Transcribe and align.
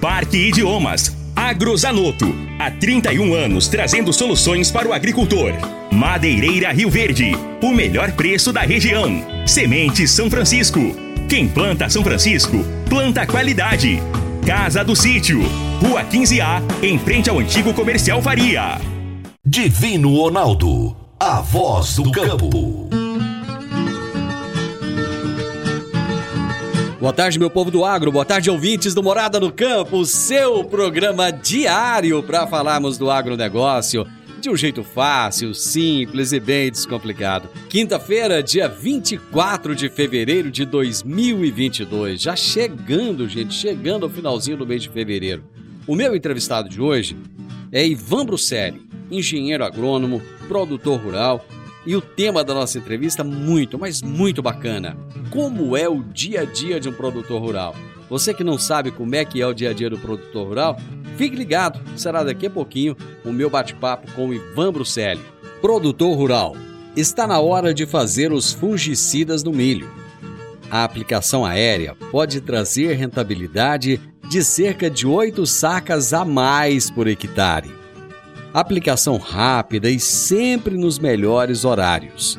Parque 0.00 0.48
Idiomas. 0.48 1.14
Agrozanoto. 1.36 2.34
Há 2.58 2.70
31 2.70 3.34
anos 3.34 3.68
trazendo 3.68 4.12
soluções 4.12 4.70
para 4.70 4.88
o 4.88 4.94
agricultor. 4.94 5.52
Madeireira 5.92 6.72
Rio 6.72 6.88
Verde. 6.88 7.32
O 7.62 7.70
melhor 7.70 8.12
preço 8.12 8.50
da 8.50 8.62
região. 8.62 9.22
Sementes 9.46 10.10
São 10.10 10.30
Francisco. 10.30 10.80
Quem 11.28 11.46
planta 11.46 11.88
São 11.88 12.02
Francisco, 12.02 12.64
planta 12.88 13.26
qualidade. 13.26 14.02
Casa 14.46 14.82
do 14.82 14.96
Sítio. 14.96 15.42
Rua 15.82 16.02
15A, 16.02 16.62
em 16.82 16.98
frente 16.98 17.28
ao 17.28 17.38
antigo 17.38 17.74
comercial 17.74 18.22
Faria. 18.22 18.80
Divino 19.44 20.16
Ronaldo. 20.16 20.96
A 21.20 21.42
voz 21.42 21.96
do 21.96 22.10
campo. 22.10 22.99
Boa 27.00 27.14
tarde, 27.14 27.38
meu 27.38 27.48
povo 27.48 27.70
do 27.70 27.82
agro. 27.82 28.12
Boa 28.12 28.26
tarde, 28.26 28.50
ouvintes 28.50 28.92
do 28.92 29.02
Morada 29.02 29.40
no 29.40 29.50
Campo, 29.50 30.04
seu 30.04 30.62
programa 30.62 31.30
diário 31.30 32.22
para 32.22 32.46
falarmos 32.46 32.98
do 32.98 33.10
agronegócio 33.10 34.06
de 34.38 34.50
um 34.50 34.56
jeito 34.56 34.84
fácil, 34.84 35.54
simples 35.54 36.32
e 36.32 36.38
bem 36.38 36.70
descomplicado. 36.70 37.48
Quinta-feira, 37.70 38.42
dia 38.42 38.68
24 38.68 39.74
de 39.74 39.88
fevereiro 39.88 40.50
de 40.50 40.66
2022. 40.66 42.20
Já 42.20 42.36
chegando, 42.36 43.26
gente, 43.26 43.54
chegando 43.54 44.04
ao 44.04 44.10
finalzinho 44.10 44.58
do 44.58 44.66
mês 44.66 44.82
de 44.82 44.90
fevereiro. 44.90 45.42
O 45.86 45.94
meu 45.94 46.14
entrevistado 46.14 46.68
de 46.68 46.82
hoje 46.82 47.16
é 47.72 47.82
Ivan 47.86 48.26
Bruselli, 48.26 48.86
engenheiro 49.10 49.64
agrônomo, 49.64 50.20
produtor 50.46 51.00
rural 51.00 51.46
e 51.86 51.96
o 51.96 52.02
tema 52.02 52.44
da 52.44 52.52
nossa 52.52 52.76
entrevista 52.76 53.24
muito, 53.24 53.78
mas 53.78 54.02
muito 54.02 54.42
bacana. 54.42 54.98
Como 55.30 55.76
é 55.76 55.88
o 55.88 56.02
dia 56.02 56.40
a 56.40 56.44
dia 56.44 56.80
de 56.80 56.88
um 56.88 56.92
produtor 56.92 57.40
rural? 57.40 57.74
Você 58.08 58.34
que 58.34 58.42
não 58.42 58.58
sabe 58.58 58.90
como 58.90 59.14
é 59.14 59.24
que 59.24 59.40
é 59.40 59.46
o 59.46 59.54
dia 59.54 59.70
a 59.70 59.72
dia 59.72 59.88
do 59.88 59.98
produtor 59.98 60.48
rural, 60.48 60.76
fique 61.16 61.36
ligado, 61.36 61.80
será 61.96 62.24
daqui 62.24 62.46
a 62.46 62.50
pouquinho 62.50 62.96
o 63.24 63.32
meu 63.32 63.48
bate-papo 63.48 64.10
com 64.12 64.28
o 64.28 64.34
Ivan 64.34 64.72
Bruselli. 64.72 65.22
Produtor 65.60 66.16
rural, 66.16 66.56
está 66.96 67.26
na 67.26 67.38
hora 67.38 67.72
de 67.72 67.86
fazer 67.86 68.32
os 68.32 68.52
fungicidas 68.52 69.44
no 69.44 69.52
milho. 69.52 69.88
A 70.70 70.82
aplicação 70.82 71.44
aérea 71.44 71.94
pode 72.10 72.40
trazer 72.40 72.94
rentabilidade 72.94 74.00
de 74.28 74.42
cerca 74.42 74.90
de 74.90 75.06
8 75.06 75.46
sacas 75.46 76.12
a 76.12 76.24
mais 76.24 76.90
por 76.90 77.06
hectare 77.06 77.80
aplicação 78.52 79.16
rápida 79.16 79.88
e 79.88 80.00
sempre 80.00 80.76
nos 80.76 80.98
melhores 80.98 81.64
horários. 81.64 82.38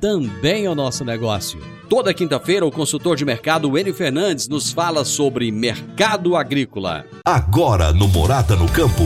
também 0.00 0.64
é 0.64 0.70
o 0.70 0.74
nosso 0.74 1.04
negócio. 1.04 1.60
Toda 1.88 2.14
quinta-feira, 2.14 2.64
o 2.64 2.70
consultor 2.70 3.16
de 3.16 3.24
mercado 3.24 3.76
Enio 3.76 3.92
Fernandes 3.92 4.48
nos 4.48 4.72
fala 4.72 5.04
sobre 5.04 5.50
mercado 5.52 6.36
agrícola. 6.36 7.04
Agora 7.26 7.92
no 7.92 8.08
Morada 8.08 8.56
no 8.56 8.68
Campo. 8.70 9.02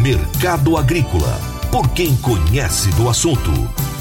Mercado 0.00 0.76
Agrícola. 0.76 1.40
Por 1.72 1.90
quem 1.90 2.16
conhece 2.18 2.90
do 2.92 3.08
assunto. 3.08 3.50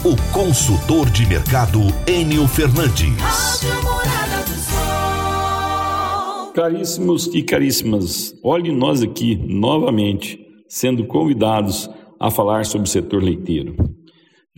O 0.04 0.16
consultor 0.32 1.10
de 1.10 1.26
mercado 1.26 1.80
Enio 2.06 2.48
Fernandes. 2.48 3.18
Caríssimos 6.54 7.28
e 7.34 7.44
caríssimas, 7.44 8.34
olhe 8.44 8.72
nós 8.72 9.04
aqui 9.04 9.36
novamente 9.36 10.40
sendo 10.68 11.06
convidados 11.06 11.90
a 12.20 12.32
falar 12.32 12.66
sobre 12.66 12.88
o 12.88 12.92
setor 12.92 13.24
leiteiro. 13.24 13.97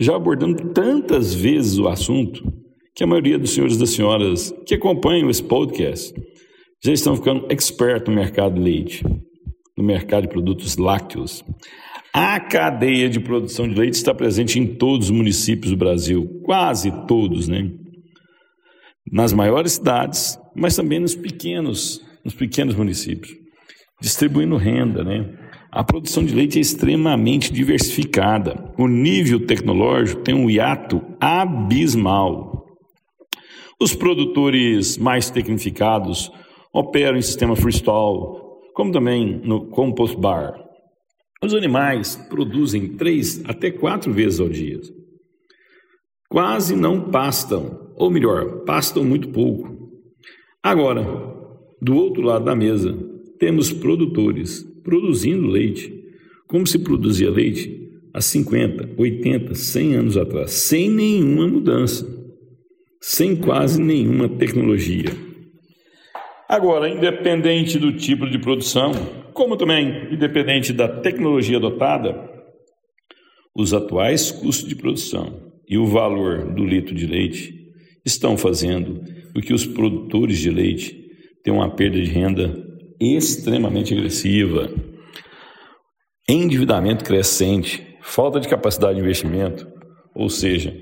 Já 0.00 0.16
abordando 0.16 0.72
tantas 0.72 1.34
vezes 1.34 1.76
o 1.76 1.86
assunto 1.86 2.42
que 2.94 3.04
a 3.04 3.06
maioria 3.06 3.38
dos 3.38 3.50
senhores 3.50 3.76
e 3.76 3.80
das 3.80 3.90
senhoras 3.90 4.50
que 4.66 4.74
acompanham 4.74 5.28
esse 5.28 5.42
podcast 5.42 6.14
já 6.82 6.90
estão 6.90 7.14
ficando 7.14 7.46
expert 7.52 8.08
no 8.08 8.14
mercado 8.14 8.54
de 8.54 8.62
leite, 8.62 9.04
no 9.76 9.84
mercado 9.84 10.22
de 10.22 10.28
produtos 10.28 10.78
lácteos. 10.78 11.44
A 12.14 12.40
cadeia 12.40 13.10
de 13.10 13.20
produção 13.20 13.68
de 13.68 13.74
leite 13.74 13.92
está 13.94 14.14
presente 14.14 14.58
em 14.58 14.66
todos 14.66 15.10
os 15.10 15.16
municípios 15.16 15.70
do 15.70 15.76
Brasil, 15.76 16.40
quase 16.44 16.90
todos, 17.06 17.46
né? 17.46 17.70
Nas 19.12 19.34
maiores 19.34 19.72
cidades, 19.72 20.38
mas 20.56 20.74
também 20.74 20.98
nos 20.98 21.14
pequenos, 21.14 22.00
nos 22.24 22.32
pequenos 22.32 22.74
municípios, 22.74 23.30
distribuindo 24.00 24.56
renda, 24.56 25.04
né? 25.04 25.49
A 25.72 25.84
produção 25.84 26.24
de 26.24 26.34
leite 26.34 26.58
é 26.58 26.60
extremamente 26.60 27.52
diversificada. 27.52 28.72
O 28.76 28.88
nível 28.88 29.46
tecnológico 29.46 30.22
tem 30.22 30.34
um 30.34 30.50
hiato 30.50 31.00
abismal. 31.20 32.66
Os 33.80 33.94
produtores 33.94 34.98
mais 34.98 35.30
tecnificados 35.30 36.30
operam 36.74 37.16
em 37.16 37.22
sistema 37.22 37.54
freestyle, 37.54 38.40
como 38.74 38.90
também 38.90 39.40
no 39.44 39.66
compost 39.66 40.16
bar. 40.16 40.54
Os 41.40 41.54
animais 41.54 42.16
produzem 42.28 42.96
três 42.96 43.40
até 43.46 43.70
quatro 43.70 44.12
vezes 44.12 44.40
ao 44.40 44.48
dia. 44.48 44.80
Quase 46.28 46.74
não 46.74 47.10
pastam, 47.10 47.92
ou 47.96 48.10
melhor, 48.10 48.64
pastam 48.64 49.04
muito 49.04 49.28
pouco. 49.28 49.78
Agora, 50.62 51.02
do 51.80 51.96
outro 51.96 52.22
lado 52.22 52.44
da 52.44 52.56
mesa, 52.56 52.92
temos 53.38 53.72
produtores 53.72 54.69
produzindo 54.90 55.46
leite, 55.46 56.02
como 56.48 56.66
se 56.66 56.80
produzia 56.80 57.30
leite 57.30 57.88
há 58.12 58.20
50, 58.20 59.00
80, 59.00 59.54
100 59.54 59.94
anos 59.94 60.16
atrás, 60.16 60.50
sem 60.50 60.90
nenhuma 60.90 61.46
mudança, 61.46 62.04
sem 63.00 63.36
quase 63.36 63.80
nenhuma 63.80 64.28
tecnologia. 64.28 65.10
Agora, 66.48 66.88
independente 66.88 67.78
do 67.78 67.92
tipo 67.92 68.28
de 68.28 68.36
produção, 68.40 68.90
como 69.32 69.56
também, 69.56 70.12
independente 70.12 70.72
da 70.72 70.88
tecnologia 70.88 71.58
adotada, 71.58 72.28
os 73.54 73.72
atuais 73.72 74.32
custos 74.32 74.68
de 74.68 74.74
produção 74.74 75.52
e 75.68 75.78
o 75.78 75.86
valor 75.86 76.52
do 76.52 76.64
litro 76.64 76.96
de 76.96 77.06
leite 77.06 77.54
estão 78.04 78.36
fazendo 78.36 79.00
com 79.32 79.40
que 79.40 79.54
os 79.54 79.64
produtores 79.64 80.38
de 80.38 80.50
leite 80.50 80.98
tenham 81.44 81.58
uma 81.58 81.70
perda 81.70 82.00
de 82.00 82.10
renda 82.10 82.69
extremamente 83.00 83.94
agressiva. 83.94 84.70
Endividamento 86.28 87.04
crescente, 87.04 87.96
falta 88.02 88.38
de 88.38 88.48
capacidade 88.48 88.96
de 88.96 89.00
investimento, 89.00 89.66
ou 90.14 90.28
seja, 90.28 90.76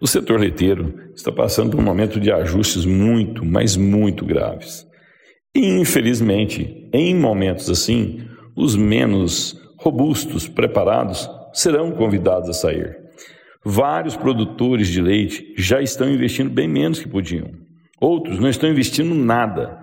o 0.00 0.06
setor 0.06 0.40
leiteiro 0.40 1.10
está 1.14 1.32
passando 1.32 1.70
por 1.70 1.80
um 1.80 1.84
momento 1.84 2.20
de 2.20 2.30
ajustes 2.30 2.84
muito, 2.84 3.44
mas 3.44 3.76
muito 3.76 4.26
graves. 4.26 4.86
E, 5.54 5.66
infelizmente, 5.66 6.88
em 6.92 7.14
momentos 7.14 7.70
assim, 7.70 8.20
os 8.56 8.76
menos 8.76 9.56
robustos, 9.78 10.48
preparados, 10.48 11.28
serão 11.52 11.92
convidados 11.92 12.48
a 12.48 12.52
sair. 12.52 12.96
Vários 13.64 14.16
produtores 14.16 14.88
de 14.88 15.00
leite 15.00 15.54
já 15.56 15.80
estão 15.80 16.10
investindo 16.10 16.50
bem 16.50 16.68
menos 16.68 16.98
que 16.98 17.08
podiam. 17.08 17.50
Outros 18.00 18.38
não 18.40 18.48
estão 18.48 18.68
investindo 18.68 19.14
nada. 19.14 19.78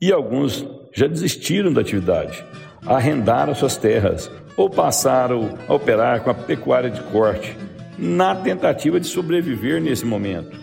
E 0.00 0.12
alguns 0.12 0.66
já 0.92 1.06
desistiram 1.06 1.72
da 1.72 1.80
atividade, 1.80 2.44
arrendaram 2.86 3.54
suas 3.54 3.76
terras 3.76 4.30
ou 4.56 4.68
passaram 4.68 5.58
a 5.66 5.74
operar 5.74 6.20
com 6.20 6.30
a 6.30 6.34
pecuária 6.34 6.90
de 6.90 7.00
corte, 7.04 7.56
na 7.98 8.34
tentativa 8.34 8.98
de 9.00 9.06
sobreviver 9.06 9.80
nesse 9.80 10.04
momento. 10.04 10.56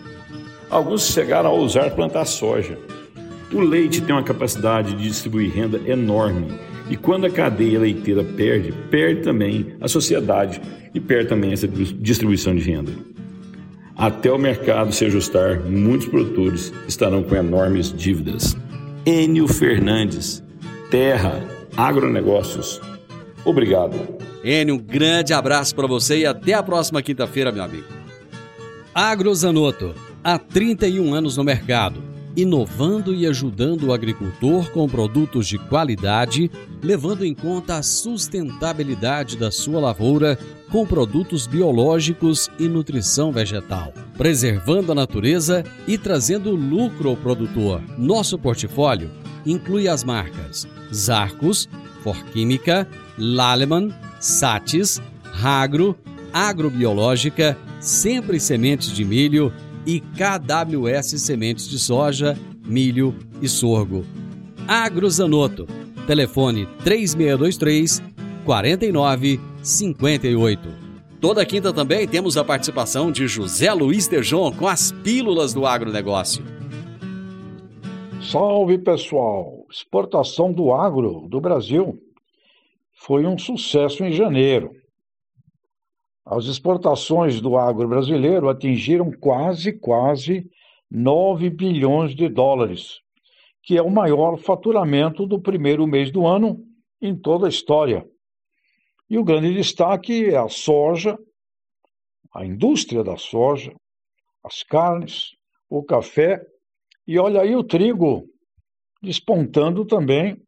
Alguns 0.68 1.08
chegaram 1.08 1.50
a 1.50 1.52
ousar 1.52 1.90
plantar 1.90 2.24
soja. 2.24 2.78
O 3.52 3.60
leite 3.60 4.00
tem 4.00 4.14
uma 4.14 4.22
capacidade 4.22 4.94
de 4.94 5.08
distribuir 5.08 5.52
renda 5.52 5.80
enorme 5.90 6.48
e 6.88 6.96
quando 6.96 7.24
a 7.24 7.30
cadeia 7.30 7.80
leiteira 7.80 8.22
perde, 8.22 8.72
perde 8.90 9.22
também 9.22 9.74
a 9.80 9.88
sociedade 9.88 10.60
e 10.94 11.00
perde 11.00 11.28
também 11.28 11.52
essa 11.52 11.66
distribuição 11.66 12.54
de 12.54 12.62
renda. 12.62 12.92
Até 13.96 14.30
o 14.30 14.38
mercado 14.38 14.92
se 14.92 15.04
ajustar, 15.04 15.60
muitos 15.60 16.08
produtores 16.08 16.72
estarão 16.88 17.22
com 17.22 17.36
enormes 17.36 17.92
dívidas. 17.92 18.56
Enio 19.12 19.48
Fernandes, 19.48 20.40
Terra, 20.88 21.44
Agronegócios. 21.76 22.80
Obrigado. 23.44 23.96
Enio, 24.44 24.76
um 24.76 24.78
grande 24.78 25.34
abraço 25.34 25.74
para 25.74 25.88
você 25.88 26.18
e 26.18 26.26
até 26.26 26.54
a 26.54 26.62
próxima 26.62 27.02
quinta-feira, 27.02 27.50
meu 27.50 27.64
amigo. 27.64 27.88
Agrozanoto, 28.94 29.96
há 30.22 30.38
31 30.38 31.12
anos 31.12 31.36
no 31.36 31.42
mercado 31.42 32.09
inovando 32.36 33.14
e 33.14 33.26
ajudando 33.26 33.84
o 33.84 33.92
agricultor 33.92 34.70
com 34.70 34.88
produtos 34.88 35.46
de 35.46 35.58
qualidade, 35.58 36.50
levando 36.82 37.24
em 37.24 37.34
conta 37.34 37.76
a 37.76 37.82
sustentabilidade 37.82 39.36
da 39.36 39.50
sua 39.50 39.80
lavoura 39.80 40.38
com 40.70 40.86
produtos 40.86 41.46
biológicos 41.46 42.48
e 42.58 42.68
nutrição 42.68 43.32
vegetal, 43.32 43.92
preservando 44.16 44.92
a 44.92 44.94
natureza 44.94 45.64
e 45.86 45.98
trazendo 45.98 46.54
lucro 46.54 47.10
ao 47.10 47.16
produtor. 47.16 47.82
Nosso 47.98 48.38
portfólio 48.38 49.10
inclui 49.44 49.88
as 49.88 50.04
marcas 50.04 50.68
Zarcos, 50.92 51.68
Forquímica, 52.02 52.86
Laleman, 53.18 53.90
Satis, 54.20 55.00
Ragro, 55.24 55.96
Agrobiológica, 56.32 57.58
Sempre 57.80 58.38
Sementes 58.38 58.92
de 58.92 59.04
Milho 59.04 59.52
e 59.90 60.00
KWS 60.00 61.20
Sementes 61.20 61.68
de 61.68 61.76
Soja, 61.76 62.38
Milho 62.64 63.12
e 63.42 63.48
Sorgo. 63.48 64.06
Agrozanoto. 64.68 65.66
Telefone 66.06 66.66
3623 66.84 68.00
4958. 68.44 70.68
Toda 71.20 71.44
quinta 71.44 71.72
também 71.72 72.06
temos 72.06 72.36
a 72.36 72.44
participação 72.44 73.10
de 73.10 73.26
José 73.26 73.72
Luiz 73.72 74.06
Tejon 74.06 74.52
com 74.52 74.68
as 74.68 74.92
pílulas 74.92 75.52
do 75.52 75.66
agronegócio. 75.66 76.44
Salve 78.22 78.78
pessoal! 78.78 79.66
Exportação 79.68 80.52
do 80.52 80.72
agro 80.72 81.26
do 81.28 81.40
Brasil 81.40 81.98
foi 82.94 83.26
um 83.26 83.36
sucesso 83.36 84.04
em 84.04 84.12
janeiro. 84.12 84.70
As 86.30 86.44
exportações 86.44 87.40
do 87.40 87.56
agro 87.56 87.88
brasileiro 87.88 88.48
atingiram 88.48 89.10
quase, 89.10 89.72
quase 89.72 90.48
9 90.88 91.50
bilhões 91.50 92.14
de 92.14 92.28
dólares, 92.28 93.00
que 93.64 93.76
é 93.76 93.82
o 93.82 93.90
maior 93.90 94.36
faturamento 94.38 95.26
do 95.26 95.40
primeiro 95.42 95.88
mês 95.88 96.12
do 96.12 96.24
ano 96.24 96.64
em 97.02 97.18
toda 97.18 97.46
a 97.46 97.48
história. 97.48 98.06
E 99.08 99.18
o 99.18 99.24
grande 99.24 99.52
destaque 99.52 100.26
é 100.26 100.36
a 100.36 100.48
soja, 100.48 101.18
a 102.32 102.46
indústria 102.46 103.02
da 103.02 103.16
soja, 103.16 103.74
as 104.44 104.62
carnes, 104.62 105.30
o 105.68 105.82
café 105.82 106.40
e 107.08 107.18
olha 107.18 107.40
aí 107.40 107.56
o 107.56 107.64
trigo 107.64 108.24
despontando 109.02 109.84
também 109.84 110.40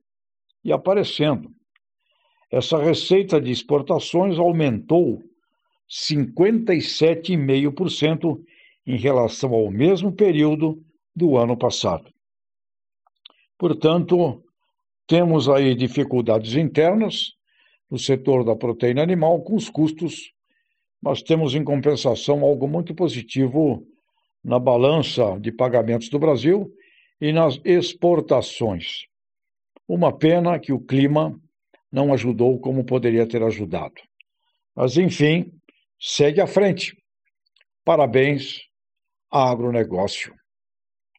e 0.65 0.73
aparecendo. 0.73 1.51
Essa 2.53 2.79
receita 2.79 3.41
de 3.41 3.51
exportações 3.51 4.39
aumentou 4.39 5.21
57,5% 5.93 8.43
em 8.87 8.97
relação 8.97 9.53
ao 9.53 9.71
mesmo 9.71 10.11
período 10.11 10.83
do 11.15 11.37
ano 11.37 11.55
passado. 11.57 12.11
Portanto, 13.59 14.43
temos 15.07 15.51
aí 15.51 15.75
dificuldades 15.75 16.57
internas 16.57 17.35
no 17.91 17.99
setor 17.99 18.43
da 18.43 18.57
proteína 18.57 19.03
animal 19.03 19.43
com 19.43 19.55
os 19.55 19.69
custos, 19.69 20.33
mas 21.01 21.23
temos 21.23 21.55
em 21.55 21.63
compensação 21.63 22.43
algo 22.43 22.67
muito 22.67 22.95
positivo 22.95 23.87
na 24.43 24.59
balança 24.59 25.39
de 25.39 25.53
pagamentos 25.53 26.09
do 26.09 26.19
Brasil 26.19 26.73
e 27.21 27.31
nas 27.33 27.61
exportações. 27.65 29.05
Uma 29.87 30.11
pena 30.17 30.59
que 30.59 30.73
o 30.73 30.81
clima 30.81 31.39
não 31.93 32.15
ajudou 32.15 32.59
como 32.59 32.85
poderia 32.85 33.29
ter 33.29 33.43
ajudado. 33.43 34.01
Mas, 34.75 34.97
enfim, 34.97 35.53
segue 36.03 36.41
à 36.41 36.47
frente. 36.47 36.93
Parabéns, 37.85 38.57
agronegócio. 39.31 40.35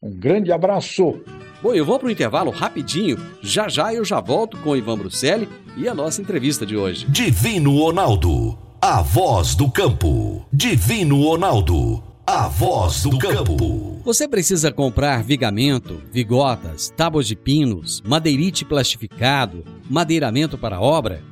Um 0.01 0.19
grande 0.19 0.51
abraço. 0.51 1.23
Bom, 1.61 1.73
eu 1.73 1.85
vou 1.85 1.97
para 1.97 2.09
o 2.09 2.11
intervalo 2.11 2.51
rapidinho. 2.51 3.17
Já 3.41 3.69
já 3.69 3.93
eu 3.93 4.03
já 4.03 4.19
volto 4.19 4.57
com 4.57 4.71
o 4.71 4.75
Ivan 4.75 4.97
Bruselli 4.97 5.47
e 5.77 5.87
a 5.87 5.93
nossa 5.93 6.21
entrevista 6.21 6.65
de 6.65 6.75
hoje. 6.75 7.05
Divino 7.07 7.79
Ronaldo, 7.79 8.57
a 8.81 9.01
voz 9.01 9.55
do 9.55 9.71
campo. 9.71 10.45
Divino 10.51 11.23
Ronaldo, 11.23 12.03
a 12.27 12.49
voz 12.49 13.03
do 13.03 13.17
campo. 13.17 14.01
Você 14.03 14.27
precisa 14.27 14.69
comprar 14.69 15.23
vigamento, 15.23 16.01
vigotas, 16.11 16.89
tábuas 16.89 17.25
de 17.25 17.37
pinos, 17.37 18.01
madeirite 18.01 18.65
plastificado, 18.65 19.63
madeiramento 19.89 20.57
para 20.57 20.81
obra? 20.81 21.23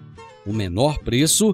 O 0.45 0.53
menor 0.53 0.99
preço 0.99 1.53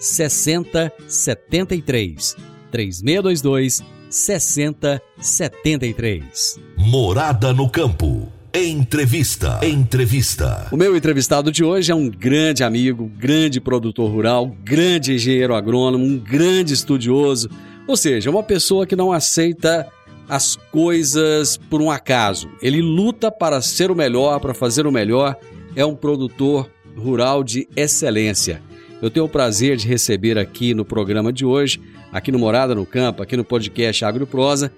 6073. 0.00 2.36
3622 2.72 3.82
6073. 4.08 6.58
Morada 6.76 7.52
no 7.52 7.68
campo. 7.68 8.40
Entrevista. 8.52 9.60
Entrevista. 9.62 10.66
O 10.72 10.76
meu 10.76 10.96
entrevistado 10.96 11.52
de 11.52 11.62
hoje 11.62 11.92
é 11.92 11.94
um 11.94 12.10
grande 12.10 12.64
amigo, 12.64 13.08
grande 13.16 13.60
produtor 13.60 14.10
rural, 14.10 14.52
grande 14.64 15.14
engenheiro 15.14 15.54
agrônomo, 15.54 16.04
um 16.04 16.18
grande 16.18 16.74
estudioso, 16.74 17.48
ou 17.86 17.96
seja, 17.96 18.28
uma 18.28 18.42
pessoa 18.42 18.84
que 18.84 18.96
não 18.96 19.12
aceita 19.12 19.86
as 20.28 20.56
coisas 20.56 21.56
por 21.56 21.80
um 21.80 21.92
acaso. 21.92 22.50
Ele 22.60 22.82
luta 22.82 23.30
para 23.30 23.62
ser 23.62 23.90
o 23.90 23.94
melhor, 23.94 24.40
para 24.40 24.54
fazer 24.54 24.84
o 24.84 24.92
melhor. 24.92 25.36
É 25.76 25.84
um 25.84 25.94
produtor 25.94 26.68
rural 26.96 27.44
de 27.44 27.68
excelência. 27.76 28.60
Eu 29.02 29.10
tenho 29.10 29.24
o 29.24 29.28
prazer 29.28 29.76
de 29.76 29.88
receber 29.88 30.38
aqui 30.38 30.74
no 30.74 30.84
programa 30.84 31.32
de 31.32 31.44
hoje, 31.44 31.80
aqui 32.12 32.30
no 32.30 32.38
Morada 32.38 32.74
no 32.74 32.84
Campo, 32.84 33.22
aqui 33.22 33.34
no 33.36 33.44
podcast 33.44 34.04
Agroprosa, 34.04 34.70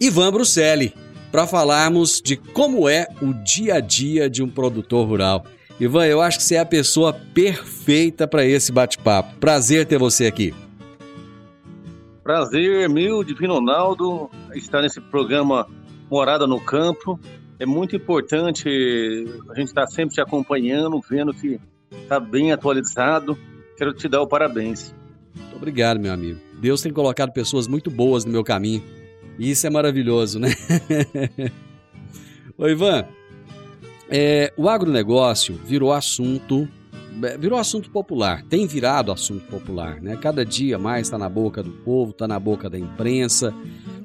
Ivan 0.00 0.32
Bruselli, 0.32 0.92
para 1.30 1.46
falarmos 1.46 2.20
de 2.20 2.36
como 2.36 2.88
é 2.88 3.06
o 3.22 3.32
dia 3.32 3.74
a 3.76 3.80
dia 3.80 4.28
de 4.28 4.42
um 4.42 4.48
produtor 4.48 5.06
rural. 5.06 5.44
Ivan, 5.78 6.04
eu 6.04 6.20
acho 6.20 6.38
que 6.38 6.44
você 6.44 6.56
é 6.56 6.58
a 6.58 6.66
pessoa 6.66 7.12
perfeita 7.12 8.26
para 8.26 8.44
esse 8.44 8.72
bate-papo. 8.72 9.38
Prazer 9.38 9.86
ter 9.86 9.98
você 9.98 10.26
aqui. 10.26 10.52
Prazer 12.24 12.88
meu, 12.88 13.22
Divino 13.22 13.54
Ronaldo, 13.54 14.28
estar 14.52 14.82
nesse 14.82 15.00
programa 15.00 15.66
Morada 16.10 16.46
no 16.46 16.60
Campo. 16.60 17.18
É 17.58 17.64
muito 17.64 17.94
importante 17.94 18.68
a 19.48 19.54
gente 19.54 19.68
estar 19.68 19.86
sempre 19.86 20.16
te 20.16 20.20
acompanhando, 20.20 21.00
vendo 21.08 21.32
que 21.32 21.60
está 21.90 22.18
bem 22.18 22.52
atualizado. 22.52 23.38
Quero 23.80 23.94
te 23.94 24.06
dar 24.10 24.20
o 24.20 24.26
parabéns. 24.26 24.94
Muito 25.34 25.56
obrigado, 25.56 25.98
meu 25.98 26.12
amigo. 26.12 26.38
Deus 26.60 26.82
tem 26.82 26.92
colocado 26.92 27.32
pessoas 27.32 27.66
muito 27.66 27.90
boas 27.90 28.26
no 28.26 28.30
meu 28.30 28.44
caminho. 28.44 28.84
E 29.38 29.50
isso 29.50 29.66
é 29.66 29.70
maravilhoso, 29.70 30.38
né? 30.38 30.50
Ô, 32.58 32.68
Ivan, 32.68 33.06
é, 34.10 34.52
o 34.54 34.68
agronegócio 34.68 35.58
virou 35.64 35.94
assunto, 35.94 36.68
é, 37.22 37.38
virou 37.38 37.58
assunto 37.58 37.90
popular, 37.90 38.42
tem 38.50 38.66
virado 38.66 39.10
assunto 39.10 39.46
popular, 39.46 39.98
né? 40.02 40.14
Cada 40.14 40.44
dia 40.44 40.78
mais 40.78 41.06
está 41.06 41.16
na 41.16 41.30
boca 41.30 41.62
do 41.62 41.70
povo, 41.70 42.10
está 42.10 42.28
na 42.28 42.38
boca 42.38 42.68
da 42.68 42.78
imprensa, 42.78 43.50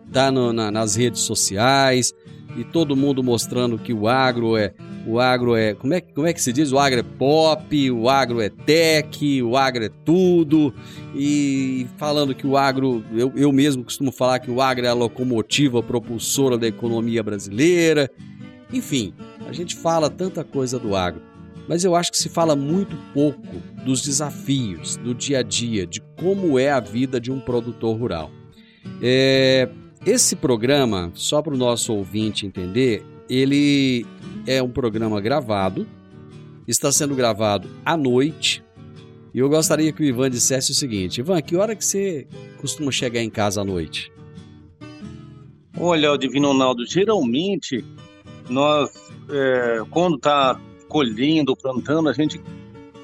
está 0.07 0.31
na, 0.31 0.71
nas 0.71 0.95
redes 0.95 1.23
sociais 1.23 2.13
e 2.55 2.63
todo 2.63 2.95
mundo 2.95 3.21
mostrando 3.21 3.77
que 3.77 3.91
o 3.91 4.07
agro 4.07 4.55
é, 4.55 4.73
o 5.05 5.19
agro 5.19 5.55
é, 5.55 5.73
como 5.75 5.93
é, 5.93 6.01
como 6.01 6.25
é 6.25 6.33
que 6.33 6.41
se 6.41 6.51
diz? 6.51 6.71
O 6.71 6.79
agro 6.79 6.99
é 6.99 7.03
pop, 7.03 7.91
o 7.91 8.09
agro 8.09 8.41
é 8.41 8.49
tech, 8.49 9.41
o 9.43 9.55
agro 9.55 9.85
é 9.85 9.89
tudo 10.03 10.73
e 11.13 11.85
falando 11.97 12.33
que 12.33 12.47
o 12.47 12.57
agro, 12.57 13.03
eu, 13.13 13.31
eu 13.35 13.51
mesmo 13.51 13.83
costumo 13.83 14.11
falar 14.11 14.39
que 14.39 14.49
o 14.49 14.61
agro 14.61 14.85
é 14.85 14.89
a 14.89 14.93
locomotiva 14.93 15.83
propulsora 15.83 16.57
da 16.57 16.67
economia 16.67 17.21
brasileira. 17.21 18.09
Enfim, 18.73 19.13
a 19.47 19.53
gente 19.53 19.75
fala 19.75 20.09
tanta 20.09 20.43
coisa 20.43 20.79
do 20.79 20.95
agro, 20.95 21.21
mas 21.67 21.83
eu 21.83 21.95
acho 21.95 22.11
que 22.11 22.17
se 22.17 22.27
fala 22.27 22.55
muito 22.55 22.97
pouco 23.13 23.61
dos 23.85 24.01
desafios 24.01 24.97
do 24.97 25.13
dia 25.13 25.39
a 25.39 25.43
dia, 25.43 25.85
de 25.85 26.01
como 26.17 26.57
é 26.57 26.71
a 26.71 26.79
vida 26.79 27.19
de 27.19 27.31
um 27.31 27.39
produtor 27.39 27.95
rural. 27.95 28.31
É, 29.01 29.69
esse 30.05 30.35
programa, 30.35 31.11
só 31.13 31.41
para 31.41 31.53
o 31.53 31.57
nosso 31.57 31.93
ouvinte 31.93 32.45
entender, 32.45 33.03
ele 33.29 34.05
é 34.47 34.61
um 34.61 34.69
programa 34.69 35.19
gravado, 35.19 35.87
está 36.67 36.91
sendo 36.91 37.15
gravado 37.15 37.69
à 37.85 37.95
noite. 37.97 38.63
E 39.33 39.39
eu 39.39 39.49
gostaria 39.49 39.91
que 39.91 40.01
o 40.01 40.05
Ivan 40.05 40.29
dissesse 40.29 40.71
o 40.71 40.75
seguinte: 40.75 41.19
Ivan, 41.19 41.41
que 41.41 41.55
hora 41.55 41.75
que 41.75 41.83
você 41.83 42.27
costuma 42.59 42.91
chegar 42.91 43.21
em 43.21 43.29
casa 43.29 43.61
à 43.61 43.65
noite? 43.65 44.11
Olha, 45.77 46.17
Divino 46.17 46.49
Ronaldo, 46.49 46.85
geralmente 46.85 47.83
nós, 48.49 48.89
é, 49.29 49.81
quando 49.89 50.15
está 50.15 50.59
colhendo, 50.87 51.55
plantando, 51.55 52.07
a 52.07 52.13
gente 52.13 52.39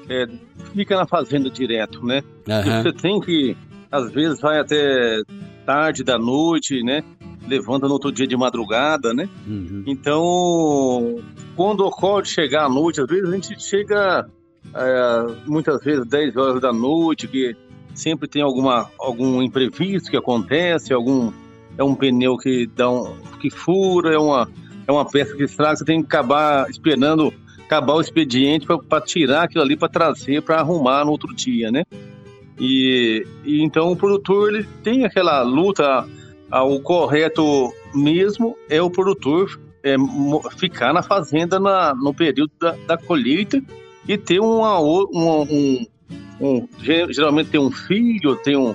é, 0.08 0.26
fica 0.74 0.96
na 0.96 1.06
fazenda 1.06 1.50
direto, 1.50 2.04
né? 2.04 2.22
Aham. 2.48 2.82
Você 2.82 2.92
tem 2.92 3.20
que, 3.20 3.56
às 3.90 4.10
vezes, 4.10 4.40
vai 4.40 4.58
até 4.58 5.22
tarde 5.66 6.02
da 6.02 6.18
noite, 6.18 6.82
né? 6.82 7.04
Levanta 7.46 7.86
no 7.86 7.94
outro 7.94 8.12
dia 8.12 8.26
de 8.26 8.36
madrugada, 8.36 9.12
né? 9.12 9.28
Uhum. 9.46 9.82
Então, 9.86 11.16
quando 11.56 11.84
ocorre 11.84 12.24
chegar 12.24 12.64
à 12.64 12.68
noite, 12.68 13.00
às 13.00 13.06
vezes 13.06 13.28
a 13.28 13.32
gente 13.32 13.62
chega 13.62 14.26
é, 14.74 15.26
muitas 15.46 15.82
vezes 15.82 16.06
10 16.06 16.36
horas 16.36 16.60
da 16.60 16.72
noite, 16.72 17.26
que 17.26 17.56
sempre 17.94 18.28
tem 18.28 18.42
alguma, 18.42 18.88
algum 18.98 19.42
imprevisto 19.42 20.10
que 20.10 20.16
acontece, 20.16 20.92
algum 20.92 21.32
é 21.76 21.82
um 21.82 21.94
pneu 21.94 22.36
que 22.36 22.66
dá 22.66 22.90
um, 22.90 23.16
que 23.40 23.50
fura, 23.50 24.14
é 24.14 24.18
uma, 24.18 24.48
é 24.86 24.92
uma 24.92 25.04
peça 25.04 25.34
que 25.34 25.44
estraga, 25.44 25.76
você 25.76 25.84
tem 25.84 26.00
que 26.00 26.06
acabar 26.06 26.68
esperando 26.70 27.32
acabar 27.64 27.94
o 27.94 28.00
expediente 28.00 28.66
para 28.66 29.00
tirar 29.00 29.44
aquilo 29.44 29.62
ali 29.62 29.76
para 29.76 29.88
trazer 29.88 30.42
para 30.42 30.60
arrumar 30.60 31.06
no 31.06 31.10
outro 31.10 31.34
dia, 31.34 31.70
né? 31.70 31.84
E, 32.60 33.26
e 33.44 33.62
então 33.62 33.90
o 33.90 33.96
produtor 33.96 34.54
ele 34.54 34.66
tem 34.82 35.06
aquela 35.06 35.42
luta 35.42 36.06
ao 36.52 36.78
correto 36.80 37.72
mesmo 37.94 38.54
é 38.68 38.80
o 38.80 38.90
produtor 38.90 39.58
é, 39.82 39.96
ficar 40.58 40.92
na 40.92 41.02
fazenda 41.02 41.58
na, 41.58 41.94
no 41.94 42.14
período 42.14 42.52
da, 42.60 42.72
da 42.86 42.96
colheita 42.96 43.60
e 44.06 44.16
ter 44.18 44.38
uma, 44.38 44.78
o- 44.78 45.08
uma- 45.10 45.42
um, 45.50 45.86
um- 46.40 46.68
ge- 46.80 47.12
geralmente 47.12 47.50
tem 47.50 47.58
um 47.60 47.70
filho, 47.72 48.36
tem 48.36 48.56
um, 48.56 48.74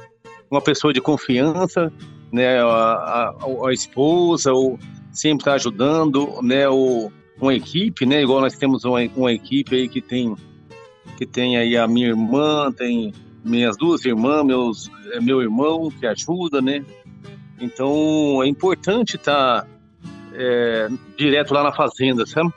uma 0.51 0.59
pessoa 0.61 0.91
de 0.91 0.99
confiança, 0.99 1.93
né, 2.31 2.59
a, 2.61 2.65
a, 2.65 3.35
a 3.69 3.73
esposa, 3.73 4.51
ou 4.51 4.77
sempre 5.11 5.43
está 5.43 5.53
ajudando, 5.53 6.41
né, 6.41 6.67
o, 6.67 7.09
uma 7.39 7.53
equipe, 7.53 8.05
né, 8.05 8.21
igual 8.23 8.41
nós 8.41 8.57
temos 8.57 8.83
uma, 8.83 8.99
uma 9.15 9.31
equipe 9.31 9.75
aí 9.75 9.87
que 9.87 10.01
tem 10.01 10.35
que 11.17 11.25
tem 11.25 11.57
aí 11.57 11.75
a 11.77 11.87
minha 11.87 12.09
irmã, 12.09 12.71
tem 12.71 13.13
minhas 13.43 13.75
duas 13.77 14.03
irmãs, 14.05 14.43
meus, 14.45 14.91
é, 15.13 15.19
meu 15.21 15.41
irmão 15.41 15.89
que 15.89 16.05
ajuda, 16.05 16.61
né? 16.61 16.83
Então 17.59 18.43
é 18.43 18.47
importante 18.47 19.15
estar 19.15 19.67
é, 20.33 20.87
direto 21.17 21.53
lá 21.53 21.63
na 21.63 21.73
fazenda, 21.73 22.25
sabe? 22.25 22.53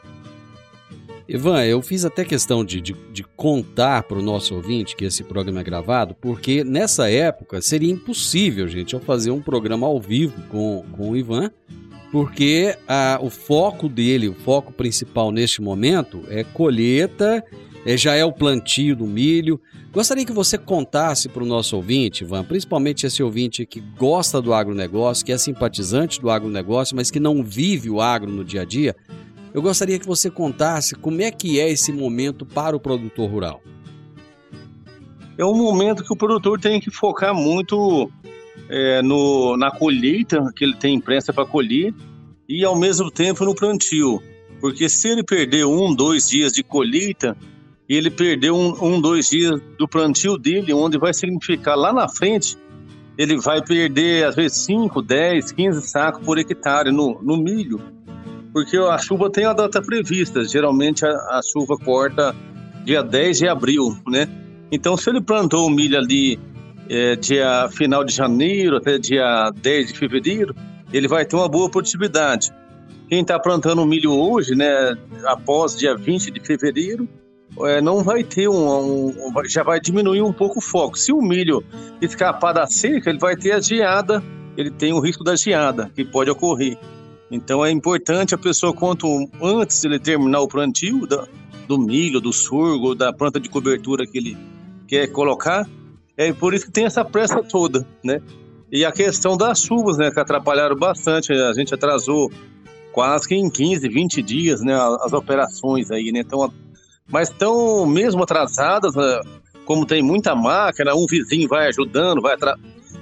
Ivan, 1.33 1.64
eu 1.64 1.80
fiz 1.80 2.04
até 2.04 2.25
questão 2.25 2.64
de, 2.64 2.80
de, 2.80 2.92
de 3.12 3.23
contar 3.23 4.02
para 4.02 4.19
o 4.19 4.23
nosso 4.23 4.52
ouvinte 4.52 4.97
que 4.97 5.04
esse 5.04 5.23
programa 5.23 5.61
é 5.61 5.62
gravado, 5.62 6.12
porque 6.21 6.64
nessa 6.64 7.09
época 7.09 7.62
seria 7.62 7.92
impossível, 7.92 8.66
gente, 8.66 8.95
eu 8.95 9.00
fazer 9.00 9.30
um 9.30 9.40
programa 9.40 9.87
ao 9.87 10.00
vivo 10.00 10.35
com, 10.49 10.85
com 10.90 11.11
o 11.11 11.16
Ivan, 11.16 11.52
porque 12.11 12.76
ah, 12.88 13.21
o 13.23 13.30
foco 13.30 13.88
dele, 13.88 14.28
o 14.28 14.35
foco 14.35 14.73
principal 14.73 15.30
neste 15.30 15.62
momento 15.62 16.25
é 16.28 16.42
colheita, 16.42 17.45
já 17.87 18.15
é 18.15 18.25
o 18.25 18.33
plantio 18.33 18.95
do 18.95 19.07
milho. 19.07 19.61
Gostaria 19.93 20.25
que 20.25 20.33
você 20.33 20.59
contasse 20.59 21.29
para 21.29 21.43
o 21.43 21.47
nosso 21.47 21.77
ouvinte, 21.77 22.25
Ivan, 22.25 22.45
principalmente 22.45 23.07
esse 23.07 23.23
ouvinte 23.23 23.67
que 23.67 23.81
gosta 23.81 24.41
do 24.41 24.53
agronegócio, 24.53 25.25
que 25.25 25.33
é 25.33 25.39
simpatizante 25.39 26.21
do 26.21 26.31
agronegócio, 26.31 26.95
mas 26.95 27.11
que 27.11 27.19
não 27.19 27.43
vive 27.43 27.91
o 27.91 28.01
agro 28.01 28.31
no 28.31 28.45
dia 28.45 28.63
a 28.63 28.65
dia, 28.65 28.95
eu 29.53 29.61
gostaria 29.61 29.99
que 29.99 30.07
você 30.07 30.31
contasse 30.31 30.95
como 30.95 31.21
é 31.23 31.31
que 31.31 31.59
é 31.59 31.69
esse 31.69 31.93
momento 31.93 32.47
para 32.47 32.77
o 32.77 32.81
produtor 32.81 33.29
rural. 33.29 33.63
É 35.37 35.45
um 35.45 35.57
momento 35.57 36.05
que 36.05 36.13
o 36.13 36.17
produtor 36.17 36.61
tem 36.61 36.79
que 36.81 36.91
focar 36.91 37.35
muito 37.35 38.11
é, 38.69 39.03
no, 39.03 39.57
na 39.57 39.71
colheita, 39.71 40.53
que 40.55 40.65
ele 40.65 40.77
tem 40.77 40.95
imprensa 40.95 41.33
para 41.33 41.47
colher, 41.47 41.95
e 42.49 42.65
ao 42.65 42.79
mesmo 42.79 43.11
tempo 43.11 43.45
no 43.45 43.55
plantio. 43.55 44.23
Porque 44.61 44.89
se 44.89 45.09
ele 45.09 45.25
perder 45.25 45.65
um, 45.65 45.95
dois 45.95 46.29
dias 46.29 46.53
de 46.53 46.63
colheita, 46.63 47.37
ele 47.97 48.11
perdeu 48.11 48.55
um, 48.55 48.75
um, 48.81 49.01
dois 49.01 49.31
dias 49.31 49.61
do 49.77 49.89
plantio 49.89 50.39
dele, 50.39 50.73
onde 50.73 50.97
vai 50.97 51.13
significar 51.13 51.77
lá 51.77 51.93
na 51.93 52.09
frente, 52.09 52.57
ele 53.19 53.37
vai 53.37 53.63
perder 53.63 54.25
às 54.25 54.37
vezes 54.37 54.59
5, 54.59 55.03
10, 55.03 55.53
15 55.53 55.89
sacos 55.89 56.25
por 56.25 56.39
hectare 56.39 56.93
no, 56.93 57.21
no 57.23 57.37
milho. 57.37 57.81
Porque 58.53 58.77
a 58.77 58.97
chuva 58.99 59.31
tem 59.31 59.45
a 59.45 59.53
data 59.53 59.83
prevista, 59.83 60.45
geralmente 60.45 61.05
a, 61.05 61.11
a 61.11 61.41
chuva 61.43 61.77
corta 61.77 62.35
dia 62.85 63.03
10 63.03 63.39
de 63.39 63.49
abril, 63.49 63.97
né? 64.09 64.29
Então, 64.73 64.97
se 64.97 65.11
ele 65.11 65.21
plantou 65.21 65.67
o 65.67 65.71
milho 65.71 65.99
ali 65.99 66.39
é, 66.89 67.17
dia 67.17 67.69
final 67.71 68.05
de 68.05 68.15
janeiro 68.15 68.77
até 68.77 68.99
dia 68.99 69.51
10 69.51 69.93
de 69.93 69.99
fevereiro, 69.99 70.55
ele 70.93 71.09
vai 71.09 71.25
ter 71.25 71.37
uma 71.37 71.49
boa 71.49 71.71
produtividade. 71.71 72.53
Quem 73.09 73.23
está 73.23 73.39
plantando 73.39 73.85
milho 73.85 74.13
hoje, 74.13 74.55
né, 74.55 74.97
após 75.25 75.77
dia 75.77 75.97
20 75.97 76.31
de 76.31 76.41
fevereiro, 76.41 77.09
é, 77.62 77.80
não 77.80 78.02
vai 78.02 78.23
ter 78.25 78.49
um, 78.49 79.07
um- 79.09 79.14
Já 79.49 79.62
vai 79.62 79.80
diminuir 79.80 80.23
um 80.23 80.33
pouco 80.33 80.59
o 80.59 80.62
foco. 80.62 80.99
Se 80.99 81.12
o 81.12 81.21
milho 81.21 81.62
escapar 82.00 82.52
da 82.52 82.66
seca, 82.66 83.11
ele 83.11 83.19
vai 83.19 83.37
ter 83.37 83.52
a 83.52 83.61
geada, 83.61 84.23
ele 84.57 84.71
tem 84.71 84.92
o 84.92 85.00
risco 85.00 85.25
da 85.25 85.37
geada, 85.37 85.90
que 85.95 86.04
pode 86.04 86.30
ocorrer. 86.30 86.78
Então 87.30 87.64
é 87.64 87.71
importante 87.71 88.35
a 88.35 88.38
pessoa, 88.38 88.73
quanto 88.73 89.07
antes 89.40 89.85
ele 89.85 89.99
terminar 89.99 90.40
o 90.40 90.49
plantio 90.49 91.07
da- 91.07 91.26
do 91.69 91.78
milho, 91.78 92.21
do 92.21 92.33
sorgo, 92.33 92.95
da 92.95 93.12
planta 93.12 93.38
de 93.38 93.49
cobertura 93.49 94.04
que 94.07 94.19
ele 94.19 94.37
quer 94.88 95.07
colocar, 95.09 95.64
é 96.16 96.33
por 96.33 96.52
isso 96.52 96.66
que 96.66 96.73
tem 96.73 96.85
essa 96.85 97.04
pressa 97.04 97.42
toda, 97.42 97.87
né? 98.02 98.21
E 98.73 98.85
a 98.85 98.90
questão 98.92 99.37
das 99.37 99.61
chuvas, 99.62 99.97
né, 99.97 100.11
que 100.11 100.19
atrapalharam 100.19 100.76
bastante, 100.76 101.33
a 101.33 101.52
gente 101.52 101.73
atrasou 101.75 102.30
quase 102.92 103.28
que 103.28 103.35
em 103.37 103.49
15, 103.49 103.88
20 103.88 104.21
dias, 104.23 104.61
né, 104.61 104.75
as 105.02 105.12
operações 105.12 105.90
aí, 105.92 106.11
né? 106.12 106.21
Então, 106.21 106.52
mas 107.11 107.29
estão 107.29 107.85
mesmo 107.87 108.23
atrasadas, 108.23 108.95
né, 108.95 109.21
como 109.64 109.85
tem 109.87 110.02
muita 110.02 110.35
máquina, 110.35 110.95
um 110.95 111.07
vizinho 111.07 111.49
vai 111.49 111.69
ajudando, 111.69 112.21
vai, 112.21 112.37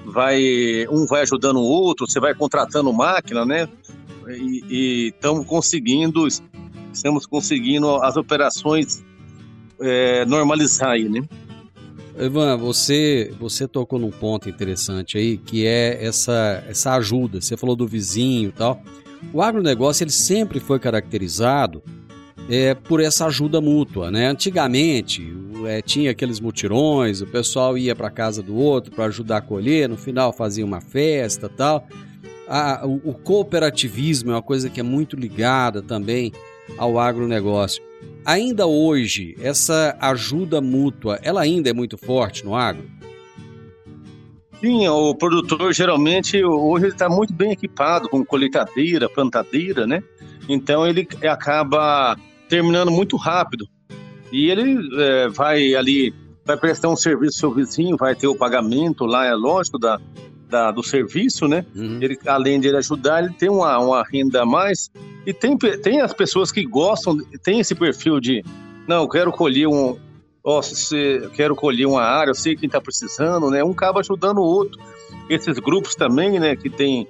vai 0.04 0.86
um 0.90 1.06
vai 1.06 1.22
ajudando 1.22 1.58
o 1.58 1.64
outro, 1.64 2.06
você 2.06 2.20
vai 2.20 2.34
contratando 2.34 2.92
máquina, 2.92 3.44
né? 3.44 3.68
E 4.28 5.12
estamos 5.14 5.46
conseguindo, 5.46 6.26
estamos 6.92 7.24
conseguindo 7.24 7.96
as 8.02 8.16
operações 8.16 9.02
é, 9.80 10.26
normalizar 10.26 10.90
aí, 10.90 11.08
né? 11.08 11.22
Ivan, 12.18 12.56
você, 12.56 13.32
você 13.38 13.68
tocou 13.68 13.98
num 13.98 14.10
ponto 14.10 14.48
interessante 14.48 15.16
aí, 15.16 15.38
que 15.38 15.64
é 15.64 16.04
essa, 16.04 16.64
essa 16.68 16.94
ajuda. 16.96 17.40
Você 17.40 17.56
falou 17.56 17.76
do 17.76 17.86
vizinho 17.86 18.48
e 18.48 18.52
tal. 18.52 18.82
O 19.32 19.40
agronegócio 19.40 20.02
ele 20.02 20.10
sempre 20.10 20.58
foi 20.58 20.78
caracterizado 20.80 21.82
é, 22.48 22.74
por 22.74 23.00
essa 23.00 23.26
ajuda 23.26 23.60
mútua, 23.60 24.10
né? 24.10 24.28
Antigamente 24.28 25.22
é, 25.66 25.82
tinha 25.82 26.10
aqueles 26.10 26.40
mutirões, 26.40 27.20
o 27.20 27.26
pessoal 27.26 27.76
ia 27.76 27.94
para 27.94 28.10
casa 28.10 28.42
do 28.42 28.56
outro 28.56 28.90
para 28.92 29.04
ajudar 29.04 29.38
a 29.38 29.42
colher, 29.42 29.88
no 29.88 29.96
final 29.96 30.32
fazia 30.32 30.64
uma 30.64 30.80
festa, 30.80 31.48
tal. 31.48 31.86
A, 32.48 32.86
o, 32.86 33.10
o 33.10 33.14
cooperativismo 33.14 34.30
é 34.30 34.34
uma 34.34 34.42
coisa 34.42 34.70
que 34.70 34.80
é 34.80 34.82
muito 34.82 35.14
ligada 35.14 35.82
também 35.82 36.32
ao 36.78 36.98
agronegócio. 36.98 37.82
Ainda 38.24 38.66
hoje, 38.66 39.36
essa 39.40 39.96
ajuda 40.00 40.60
mútua, 40.60 41.18
ela 41.22 41.42
ainda 41.42 41.68
é 41.68 41.72
muito 41.72 41.98
forte 41.98 42.44
no 42.44 42.54
agro? 42.54 42.84
Sim, 44.60 44.88
o 44.88 45.14
produtor 45.14 45.72
geralmente 45.72 46.42
hoje 46.42 46.88
está 46.88 47.08
muito 47.08 47.32
bem 47.32 47.52
equipado 47.52 48.08
com 48.08 48.24
colheitadeira, 48.24 49.08
plantadeira, 49.08 49.86
né? 49.86 50.02
Então 50.48 50.86
ele 50.86 51.06
acaba 51.28 52.16
terminando 52.48 52.90
muito 52.90 53.16
rápido. 53.16 53.68
E 54.32 54.50
ele 54.50 54.78
é, 55.00 55.28
vai 55.28 55.74
ali, 55.74 56.14
vai 56.44 56.56
prestar 56.56 56.88
um 56.88 56.96
serviço 56.96 57.46
ao 57.46 57.52
seu 57.52 57.54
vizinho, 57.54 57.96
vai 57.96 58.14
ter 58.14 58.26
o 58.26 58.36
pagamento 58.36 59.04
lá, 59.06 59.26
é 59.26 59.34
lógico, 59.34 59.78
da, 59.78 60.00
da 60.48 60.70
do 60.70 60.82
serviço, 60.82 61.46
né? 61.46 61.64
Uhum. 61.74 61.98
Ele, 62.00 62.18
além 62.26 62.60
de 62.60 62.68
ele 62.68 62.76
ajudar, 62.76 63.22
ele 63.22 63.32
tem 63.34 63.48
uma, 63.48 63.78
uma 63.78 64.02
renda 64.02 64.42
a 64.42 64.46
mais. 64.46 64.90
E 65.26 65.32
tem, 65.32 65.56
tem 65.56 66.00
as 66.00 66.12
pessoas 66.12 66.50
que 66.50 66.64
gostam, 66.64 67.16
tem 67.42 67.60
esse 67.60 67.74
perfil 67.74 68.20
de, 68.20 68.44
não, 68.86 69.02
eu 69.02 69.08
quero 69.08 69.30
colher 69.32 69.68
um, 69.68 69.98
ó, 70.42 70.62
se 70.62 71.28
quero 71.34 71.54
colher 71.54 71.86
uma 71.86 72.02
área, 72.02 72.30
eu 72.30 72.34
sei 72.34 72.56
quem 72.56 72.66
está 72.66 72.80
precisando, 72.80 73.50
né? 73.50 73.62
Um 73.62 73.72
acaba 73.72 74.00
ajudando 74.00 74.38
o 74.38 74.44
outro. 74.44 74.80
Esses 75.28 75.58
grupos 75.58 75.94
também, 75.94 76.40
né? 76.40 76.56
Que 76.56 76.70
tem, 76.70 77.06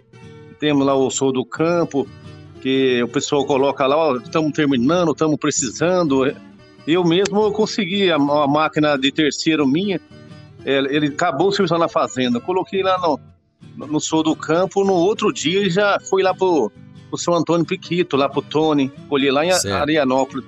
temos 0.59 0.85
lá 0.85 0.95
o 0.95 1.11
Sou 1.11 1.33
do 1.33 1.45
Campo, 1.45 2.07
que 2.61 3.03
o 3.03 3.09
pessoal 3.09 3.45
coloca 3.45 3.87
lá, 3.87 3.97
ó, 3.97 4.17
estamos 4.17 4.53
terminando, 4.53 5.13
estamos 5.13 5.37
precisando. 5.37 6.33
Eu 6.87 7.05
mesmo 7.05 7.53
consegui 7.53 8.11
a, 8.11 8.19
máquina 8.19 8.97
de 8.97 9.13
terceiro 9.13 9.67
minha, 9.67 10.01
ele, 10.65 10.97
ele 10.97 11.07
acabou 11.09 11.53
se 11.53 11.63
usando 11.63 11.81
na 11.81 11.89
fazenda. 11.89 12.39
Eu 12.39 12.43
coloquei 12.43 12.83
lá 12.83 12.99
no, 12.99 13.87
no 13.87 14.01
Sou 14.01 14.23
do 14.23 14.35
Campo, 14.35 14.85
no 14.85 14.95
outro 14.95 15.33
dia 15.33 15.61
ele 15.61 15.71
já 15.71 15.99
foi 16.01 16.23
lá 16.23 16.35
pro, 16.35 16.71
pro 17.09 17.19
São 17.19 17.35
Antônio 17.35 17.67
Piquito, 17.67 18.17
lá 18.17 18.29
pro 18.29 18.43
Tony, 18.43 18.91
colhi 19.09 19.31
lá 19.31 19.45
em 19.45 19.53
Certo. 19.53 19.75
Arianópolis. 19.75 20.45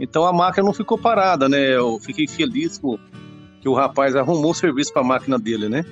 Então 0.00 0.24
a 0.24 0.32
máquina 0.32 0.64
não 0.64 0.72
ficou 0.72 0.96
parada, 0.96 1.48
né? 1.48 1.76
Eu 1.76 1.98
fiquei 2.00 2.26
feliz 2.26 2.78
com, 2.78 2.98
que 3.60 3.68
o 3.68 3.74
rapaz 3.74 4.14
arrumou 4.14 4.54
serviço 4.54 4.92
para 4.92 5.02
a 5.02 5.04
máquina 5.04 5.38
dele, 5.38 5.68
né? 5.68 5.84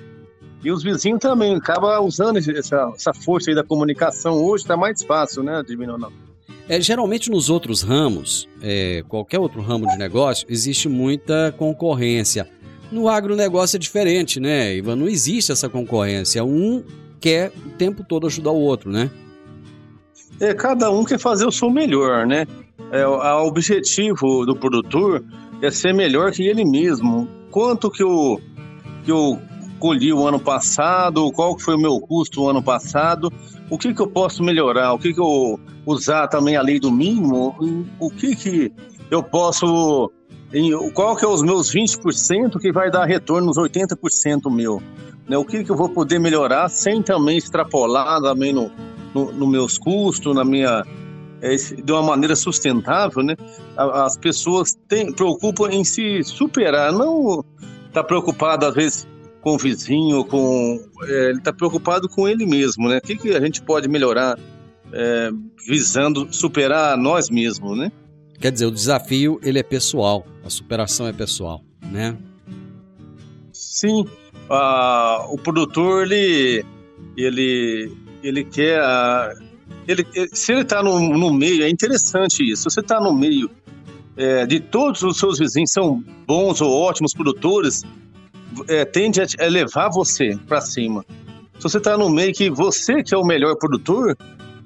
E 0.64 0.70
os 0.70 0.82
vizinhos 0.82 1.20
também, 1.20 1.54
acaba 1.54 2.00
usando 2.00 2.38
essa, 2.38 2.92
essa 2.94 3.14
força 3.14 3.50
aí 3.50 3.54
da 3.54 3.62
comunicação 3.62 4.34
hoje, 4.34 4.64
tá 4.64 4.76
mais 4.76 5.02
fácil, 5.02 5.42
né, 5.42 5.62
Divino? 5.66 5.96
Não. 5.96 6.10
É, 6.68 6.80
geralmente 6.80 7.30
nos 7.30 7.48
outros 7.48 7.82
ramos, 7.82 8.48
é, 8.60 9.04
qualquer 9.08 9.38
outro 9.38 9.60
ramo 9.60 9.86
de 9.86 9.96
negócio, 9.96 10.46
existe 10.50 10.88
muita 10.88 11.54
concorrência. 11.56 12.48
No 12.90 13.08
agronegócio 13.08 13.76
é 13.76 13.78
diferente, 13.78 14.40
né, 14.40 14.74
Ivan? 14.76 14.96
Não 14.96 15.08
existe 15.08 15.52
essa 15.52 15.68
concorrência. 15.68 16.44
Um 16.44 16.82
quer 17.20 17.52
o 17.64 17.70
tempo 17.70 18.04
todo 18.04 18.26
ajudar 18.26 18.50
o 18.50 18.60
outro, 18.60 18.90
né? 18.90 19.10
É, 20.40 20.52
cada 20.54 20.90
um 20.90 21.04
quer 21.04 21.18
fazer 21.18 21.46
o 21.46 21.52
seu 21.52 21.70
melhor, 21.70 22.26
né? 22.26 22.46
É, 22.92 23.06
o 23.06 23.46
objetivo 23.46 24.44
do 24.44 24.54
produtor 24.54 25.24
é 25.62 25.70
ser 25.70 25.92
melhor 25.94 26.32
que 26.32 26.46
ele 26.46 26.64
mesmo. 26.64 27.28
Quanto 27.50 27.90
que 27.90 28.02
eu, 28.02 28.40
que 29.04 29.10
eu 29.10 29.40
colhi 29.76 30.12
o 30.12 30.26
ano 30.26 30.40
passado, 30.40 31.30
qual 31.32 31.58
foi 31.58 31.74
o 31.74 31.80
meu 31.80 32.00
custo 32.00 32.42
o 32.42 32.48
ano 32.48 32.62
passado, 32.62 33.32
o 33.70 33.78
que 33.78 33.94
que 33.94 34.00
eu 34.00 34.06
posso 34.06 34.42
melhorar, 34.42 34.92
o 34.92 34.98
que 34.98 35.12
que 35.12 35.20
eu 35.20 35.58
usar 35.84 36.28
também 36.28 36.56
a 36.56 36.62
lei 36.62 36.80
do 36.80 36.90
mínimo, 36.90 37.54
o 37.98 38.10
que 38.10 38.34
que 38.34 38.72
eu 39.10 39.22
posso, 39.22 40.10
qual 40.94 41.16
que 41.16 41.24
é 41.24 41.28
os 41.28 41.42
meus 41.42 41.72
20% 41.72 42.58
que 42.60 42.72
vai 42.72 42.90
dar 42.90 43.04
retorno 43.04 43.46
nos 43.46 43.56
80% 43.56 44.50
meu, 44.50 44.82
né? 45.28 45.36
O 45.36 45.44
que 45.44 45.62
que 45.62 45.70
eu 45.70 45.76
vou 45.76 45.88
poder 45.88 46.18
melhorar 46.18 46.68
sem 46.68 47.02
também 47.02 47.38
extrapolar 47.38 48.20
também 48.20 48.52
no, 48.52 48.70
no, 49.14 49.32
no 49.32 49.46
meus 49.46 49.78
custos, 49.78 50.34
na 50.34 50.44
minha 50.44 50.84
é, 51.40 51.54
de 51.54 51.92
uma 51.92 52.02
maneira 52.02 52.34
sustentável, 52.34 53.22
né? 53.22 53.36
As 53.76 54.16
pessoas 54.16 54.76
têm, 54.88 55.12
preocupam 55.12 55.68
em 55.70 55.84
se 55.84 56.22
superar, 56.24 56.92
não 56.92 57.44
tá 57.92 58.02
preocupado 58.02 58.66
às 58.66 58.74
vezes 58.74 59.08
com 59.46 59.54
o 59.54 59.58
vizinho, 59.58 60.24
com 60.24 60.76
é, 61.04 61.28
ele 61.28 61.38
está 61.38 61.52
preocupado 61.52 62.08
com 62.08 62.26
ele 62.26 62.44
mesmo, 62.44 62.88
né? 62.88 62.98
O 62.98 63.00
que, 63.00 63.14
que 63.14 63.30
a 63.30 63.40
gente 63.40 63.62
pode 63.62 63.88
melhorar 63.88 64.36
é, 64.92 65.30
visando 65.68 66.26
superar 66.32 66.98
nós 66.98 67.30
mesmos, 67.30 67.78
né? 67.78 67.92
Quer 68.40 68.50
dizer, 68.50 68.66
o 68.66 68.72
desafio 68.72 69.38
ele 69.44 69.60
é 69.60 69.62
pessoal, 69.62 70.26
a 70.44 70.50
superação 70.50 71.06
é 71.06 71.12
pessoal, 71.12 71.62
né? 71.80 72.16
Sim, 73.52 74.04
ah, 74.50 75.24
o 75.30 75.38
produtor 75.38 76.02
ele 76.10 76.64
ele 77.16 77.92
ele 78.24 78.44
quer 78.44 78.82
ele, 79.86 80.04
ele- 80.12 80.30
se 80.32 80.50
ele 80.50 80.62
está 80.62 80.82
no, 80.82 80.98
no 81.16 81.32
meio 81.32 81.62
é 81.62 81.68
interessante 81.68 82.42
isso. 82.42 82.62
Se 82.68 82.74
você 82.74 82.80
está 82.80 83.00
no 83.00 83.14
meio 83.14 83.48
é, 84.16 84.44
de 84.44 84.58
todos 84.58 85.04
os 85.04 85.16
seus 85.20 85.38
vizinhos 85.38 85.70
são 85.70 86.02
bons 86.26 86.60
ou 86.60 86.72
ótimos 86.72 87.14
produtores, 87.14 87.84
é, 88.68 88.84
tende 88.84 89.20
a 89.20 89.26
a 89.38 89.46
levar 89.46 89.88
você 89.88 90.38
para 90.46 90.60
cima. 90.60 91.04
Se 91.58 91.62
você 91.62 91.78
está 91.78 91.96
no 91.96 92.08
meio 92.10 92.32
que 92.32 92.50
você 92.50 93.02
que 93.02 93.14
é 93.14 93.18
o 93.18 93.24
melhor 93.24 93.56
produtor, 93.56 94.16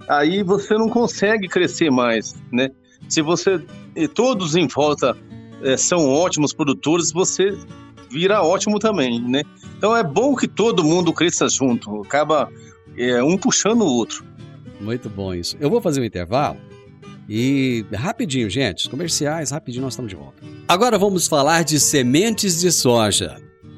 aí 0.09 0.43
você 0.43 0.75
não 0.75 0.89
consegue 0.89 1.49
crescer 1.49 1.91
mais, 1.91 2.35
né? 2.53 2.71
Se 3.09 3.23
você 3.23 3.61
e 3.95 4.09
todos 4.09 4.57
em 4.57 4.67
volta 4.67 5.17
é, 5.63 5.77
são 5.77 6.09
ótimos 6.09 6.53
produtores, 6.53 7.13
você 7.13 7.57
vira 8.11 8.43
ótimo 8.43 8.79
também, 8.79 9.21
né? 9.21 9.43
Então 9.77 9.97
é 9.97 10.03
bom 10.03 10.35
que 10.35 10.49
todo 10.49 10.85
mundo 10.85 11.13
cresça 11.13 11.49
junto, 11.49 12.03
acaba 12.03 12.49
é, 12.97 13.23
um 13.23 13.39
puxando 13.39 13.83
o 13.83 13.87
outro. 13.87 14.25
Muito 14.81 15.09
bom 15.09 15.33
isso. 15.35 15.57
Eu 15.61 15.71
vou 15.71 15.81
fazer 15.81 16.01
um 16.01 16.05
intervalo 16.05 16.57
e 17.29 17.85
rapidinho, 17.95 18.51
gente, 18.51 18.91
comerciais, 18.91 19.53
rapidinho 19.53 19.85
nós 19.85 19.93
estamos 19.93 20.11
de 20.11 20.17
volta. 20.17 20.43
Agora 20.67 20.99
vamos 20.99 21.29
falar 21.29 21.63
de 21.63 21.79
sementes 21.79 22.59
de 22.61 22.73
soja. 22.73 23.37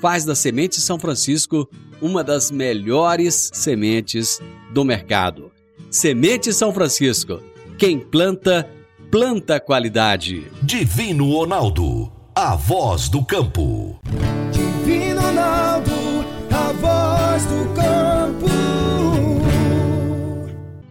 faz 0.00 0.24
da 0.24 0.34
Semente 0.34 0.80
São 0.80 0.98
Francisco 0.98 1.68
uma 2.00 2.24
das 2.24 2.50
melhores 2.50 3.50
sementes 3.52 4.40
do 4.72 4.84
mercado. 4.84 5.52
Semente 5.90 6.52
São 6.52 6.72
Francisco. 6.72 7.40
Quem 7.76 7.98
planta, 7.98 8.68
planta 9.10 9.60
qualidade. 9.60 10.46
Divino 10.62 11.30
Ronaldo, 11.30 12.10
a 12.34 12.56
voz 12.56 13.08
do 13.08 13.24
campo. 13.24 14.00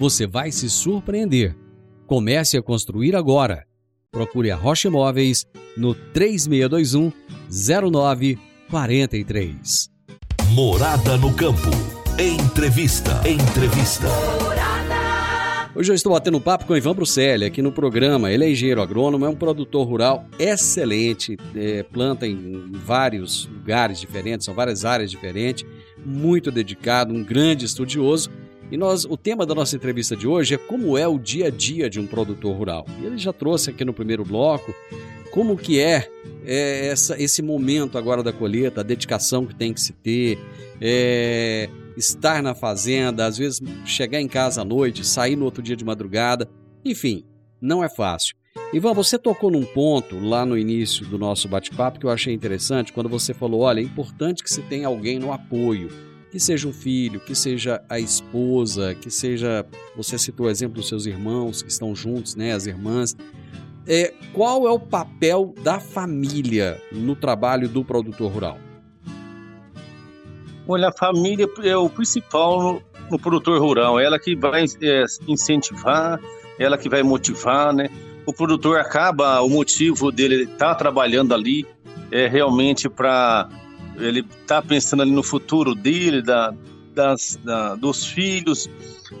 você 0.00 0.26
vai 0.26 0.50
se 0.50 0.68
surpreender. 0.70 1.54
Comece 2.06 2.56
a 2.56 2.62
construir 2.62 3.14
agora. 3.14 3.66
Procure 4.10 4.50
a 4.50 4.56
Rocha 4.56 4.88
Imóveis 4.88 5.44
no 5.76 5.94
3621 5.94 7.12
0943. 7.50 9.90
Morada 10.54 11.18
no 11.18 11.34
campo. 11.34 11.68
Entrevista. 12.18 13.20
Entrevista. 13.28 14.06
Hoje 15.74 15.92
eu 15.92 15.94
estou 15.94 16.12
batendo 16.12 16.38
um 16.38 16.40
papo 16.40 16.64
com 16.64 16.72
o 16.72 16.78
Ivan 16.78 16.94
Bruselli 16.94 17.44
aqui 17.44 17.60
no 17.60 17.70
programa. 17.70 18.32
Ele 18.32 18.46
é 18.46 18.50
engenheiro 18.50 18.80
agrônomo, 18.80 19.26
é 19.26 19.28
um 19.28 19.36
produtor 19.36 19.86
rural 19.86 20.24
excelente, 20.38 21.36
é, 21.54 21.82
planta 21.82 22.26
em 22.26 22.72
vários 22.72 23.44
lugares 23.46 24.00
diferentes, 24.00 24.46
são 24.46 24.54
várias 24.54 24.86
áreas 24.86 25.10
diferentes, 25.10 25.66
muito 26.04 26.50
dedicado, 26.50 27.12
um 27.12 27.22
grande 27.22 27.66
estudioso. 27.66 28.30
E 28.70 28.76
nós, 28.76 29.04
o 29.04 29.16
tema 29.16 29.44
da 29.44 29.54
nossa 29.54 29.74
entrevista 29.74 30.14
de 30.14 30.28
hoje 30.28 30.54
é 30.54 30.58
como 30.58 30.96
é 30.96 31.06
o 31.06 31.18
dia 31.18 31.48
a 31.48 31.50
dia 31.50 31.90
de 31.90 31.98
um 31.98 32.06
produtor 32.06 32.56
rural. 32.56 32.86
E 33.00 33.04
ele 33.04 33.18
já 33.18 33.32
trouxe 33.32 33.70
aqui 33.70 33.84
no 33.84 33.92
primeiro 33.92 34.24
bloco 34.24 34.72
como 35.32 35.56
que 35.56 35.80
é, 35.80 36.08
é 36.44 36.86
essa, 36.86 37.20
esse 37.20 37.42
momento 37.42 37.98
agora 37.98 38.22
da 38.22 38.32
colheita, 38.32 38.80
a 38.80 38.84
dedicação 38.84 39.44
que 39.44 39.54
tem 39.54 39.72
que 39.72 39.80
se 39.80 39.92
ter, 39.92 40.38
é, 40.80 41.68
estar 41.96 42.42
na 42.42 42.54
fazenda, 42.54 43.26
às 43.26 43.38
vezes 43.38 43.60
chegar 43.84 44.20
em 44.20 44.28
casa 44.28 44.62
à 44.62 44.64
noite, 44.64 45.04
sair 45.04 45.34
no 45.34 45.44
outro 45.44 45.62
dia 45.62 45.76
de 45.76 45.84
madrugada, 45.84 46.48
enfim, 46.84 47.24
não 47.60 47.82
é 47.82 47.88
fácil. 47.88 48.36
Ivan, 48.72 48.94
você 48.94 49.18
tocou 49.18 49.50
num 49.50 49.64
ponto 49.64 50.18
lá 50.18 50.46
no 50.46 50.56
início 50.56 51.04
do 51.06 51.18
nosso 51.18 51.48
bate-papo 51.48 51.98
que 51.98 52.06
eu 52.06 52.10
achei 52.10 52.32
interessante, 52.32 52.92
quando 52.92 53.08
você 53.08 53.34
falou: 53.34 53.62
olha, 53.62 53.80
é 53.80 53.82
importante 53.82 54.42
que 54.44 54.50
se 54.50 54.62
tenha 54.62 54.86
alguém 54.86 55.18
no 55.18 55.32
apoio, 55.32 55.88
que 56.30 56.38
seja 56.38 56.68
um 56.68 56.72
filho, 56.72 57.20
que 57.20 57.34
seja 57.34 57.82
a 57.88 57.98
esposa, 57.98 58.94
que 58.94 59.10
seja. 59.10 59.66
Você 59.96 60.18
citou 60.18 60.46
o 60.46 60.50
exemplo 60.50 60.76
dos 60.76 60.88
seus 60.88 61.06
irmãos 61.06 61.62
que 61.62 61.70
estão 61.70 61.94
juntos, 61.94 62.36
né, 62.36 62.52
as 62.52 62.66
irmãs. 62.66 63.16
É, 63.86 64.14
qual 64.32 64.68
é 64.68 64.70
o 64.70 64.78
papel 64.78 65.54
da 65.62 65.80
família 65.80 66.80
no 66.92 67.16
trabalho 67.16 67.68
do 67.68 67.84
produtor 67.84 68.30
rural? 68.30 68.58
Olha, 70.68 70.88
a 70.88 70.92
família 70.92 71.48
é 71.64 71.76
o 71.76 71.88
principal 71.88 72.62
no, 72.62 72.82
no 73.10 73.18
produtor 73.18 73.60
rural, 73.60 73.98
ela 73.98 74.18
que 74.18 74.36
vai 74.36 74.64
é, 74.80 75.04
incentivar, 75.26 76.20
ela 76.58 76.78
que 76.78 76.88
vai 76.88 77.02
motivar, 77.02 77.72
né? 77.72 77.88
O 78.24 78.32
produtor 78.32 78.78
acaba, 78.78 79.40
o 79.40 79.48
motivo 79.48 80.12
dele 80.12 80.44
estar 80.44 80.56
tá 80.56 80.74
trabalhando 80.76 81.34
ali 81.34 81.66
é 82.12 82.28
realmente 82.28 82.88
para 82.88 83.48
ele 83.96 84.22
tá 84.46 84.62
pensando 84.62 85.02
ali 85.02 85.10
no 85.10 85.22
futuro 85.22 85.74
dele, 85.74 86.22
da, 86.22 86.54
das, 86.94 87.38
da, 87.44 87.74
dos 87.74 88.04
filhos, 88.04 88.68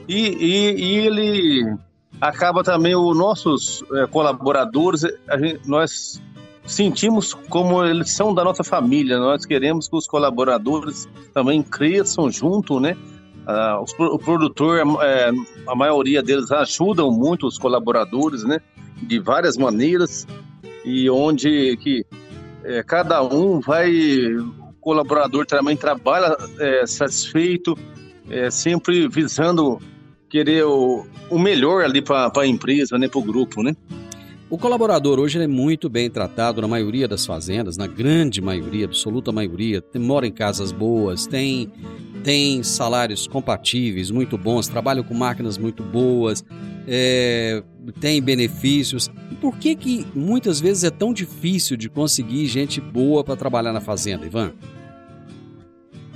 e, 0.08 0.28
e, 0.28 0.74
e, 0.74 1.06
ele 1.06 1.76
acaba 2.20 2.62
também, 2.62 2.94
os 2.94 3.16
nossos 3.16 3.82
é, 3.92 4.06
colaboradores, 4.06 5.02
gente, 5.02 5.68
nós 5.68 6.20
sentimos 6.64 7.34
como 7.34 7.84
eles 7.84 8.12
são 8.12 8.32
da 8.32 8.44
nossa 8.44 8.62
família. 8.62 9.18
Nós 9.18 9.44
queremos 9.44 9.88
que 9.88 9.96
os 9.96 10.06
colaboradores 10.06 11.08
também 11.34 11.62
cresçam 11.62 12.30
junto, 12.30 12.78
né? 12.78 12.96
Ah, 13.46 13.80
os, 13.82 13.92
o 13.98 14.18
produtor, 14.18 14.78
é, 15.02 15.30
a 15.66 15.74
maioria 15.74 16.22
deles 16.22 16.50
ajudam 16.52 17.10
muito 17.10 17.46
os 17.46 17.58
colaboradores, 17.58 18.44
né? 18.44 18.60
De 19.02 19.18
várias 19.18 19.56
maneiras 19.56 20.26
e 20.84 21.10
onde 21.10 21.76
que 21.78 22.04
é, 22.64 22.82
cada 22.82 23.22
um 23.22 23.60
vai, 23.60 23.90
colaborador 24.90 25.46
também 25.46 25.76
trabalha 25.76 26.36
é, 26.58 26.84
satisfeito, 26.84 27.78
é, 28.28 28.50
sempre 28.50 29.08
visando 29.08 29.80
querer 30.28 30.64
o, 30.64 31.06
o 31.30 31.38
melhor 31.38 31.84
ali 31.84 32.02
para 32.02 32.32
a 32.36 32.46
empresa, 32.46 32.98
né? 32.98 33.06
Para 33.06 33.20
o 33.20 33.22
grupo, 33.22 33.62
né? 33.62 33.76
O 34.48 34.58
colaborador 34.58 35.20
hoje 35.20 35.40
é 35.40 35.46
muito 35.46 35.88
bem 35.88 36.10
tratado 36.10 36.60
na 36.60 36.66
maioria 36.66 37.06
das 37.06 37.24
fazendas, 37.24 37.76
na 37.76 37.86
grande 37.86 38.40
maioria, 38.40 38.84
absoluta 38.84 39.30
maioria. 39.30 39.80
Mora 39.94 40.26
em 40.26 40.32
casas 40.32 40.72
boas, 40.72 41.24
tem, 41.24 41.70
tem 42.24 42.60
salários 42.64 43.28
compatíveis, 43.28 44.10
muito 44.10 44.36
bons, 44.36 44.66
trabalham 44.66 45.04
com 45.04 45.14
máquinas 45.14 45.56
muito 45.56 45.84
boas, 45.84 46.44
é, 46.88 47.62
tem 48.00 48.20
benefícios. 48.20 49.08
Por 49.40 49.56
que, 49.56 49.76
que 49.76 50.04
muitas 50.16 50.60
vezes 50.60 50.82
é 50.82 50.90
tão 50.90 51.12
difícil 51.12 51.76
de 51.76 51.88
conseguir 51.88 52.46
gente 52.46 52.80
boa 52.80 53.22
para 53.22 53.36
trabalhar 53.36 53.72
na 53.72 53.80
fazenda, 53.80 54.26
Ivan? 54.26 54.52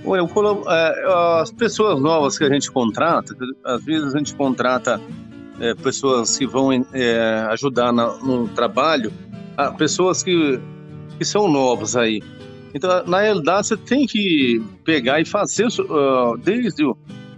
Olha, 0.05 0.21
é, 0.69 1.41
as 1.41 1.51
pessoas 1.51 2.01
novas 2.01 2.37
que 2.37 2.45
a 2.45 2.49
gente 2.49 2.71
contrata, 2.71 3.35
às 3.65 3.85
vezes 3.85 4.15
a 4.15 4.19
gente 4.19 4.35
contrata 4.35 5.01
é, 5.61 5.75
pessoas 5.75 6.37
que 6.37 6.47
vão 6.47 6.73
é, 6.93 7.47
ajudar 7.51 7.93
na, 7.93 8.15
no 8.19 8.49
trabalho, 8.49 9.13
pessoas 9.79 10.23
que, 10.23 10.61
que 11.19 11.25
são 11.25 11.49
novas 11.49 11.97
aí. 11.97 12.23
Então, 12.75 13.05
na 13.07 13.21
realidade, 13.21 13.69
você 13.69 13.77
tem 13.77 14.05
que 14.05 14.61
pegar 14.85 15.21
e 15.21 15.25
fazer, 15.25 15.67
uh, 15.67 16.37
desde 16.43 16.85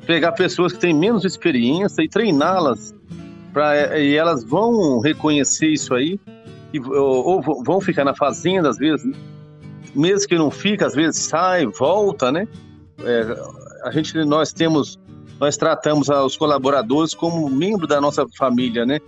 pegar 0.06 0.32
pessoas 0.32 0.72
que 0.72 0.78
têm 0.78 0.94
menos 0.94 1.24
experiência 1.24 2.02
e 2.02 2.08
treiná-las, 2.08 2.94
pra, 3.52 3.98
e 3.98 4.14
elas 4.14 4.42
vão 4.42 4.98
reconhecer 5.00 5.68
isso 5.68 5.94
aí, 5.94 6.18
e, 6.72 6.80
ou, 6.80 7.42
ou, 7.44 7.62
vão 7.62 7.82
ficar 7.82 8.04
na 8.04 8.14
fazenda, 8.14 8.70
às 8.70 8.78
vezes, 8.78 9.14
mesmo 9.96 10.28
que 10.28 10.36
não 10.36 10.50
fica, 10.50 10.86
às 10.86 10.94
vezes 10.94 11.22
sai, 11.22 11.66
volta, 11.66 12.30
né? 12.30 12.46
É, 13.02 13.36
a 13.84 13.90
gente, 13.90 14.14
nós 14.24 14.52
temos 14.52 14.98
nós 15.38 15.56
tratamos 15.56 16.08
os 16.08 16.36
colaboradores 16.36 17.14
como 17.14 17.48
membro 17.50 17.86
da 17.86 18.00
nossa 18.00 18.26
família, 18.38 18.86
né? 18.86 19.00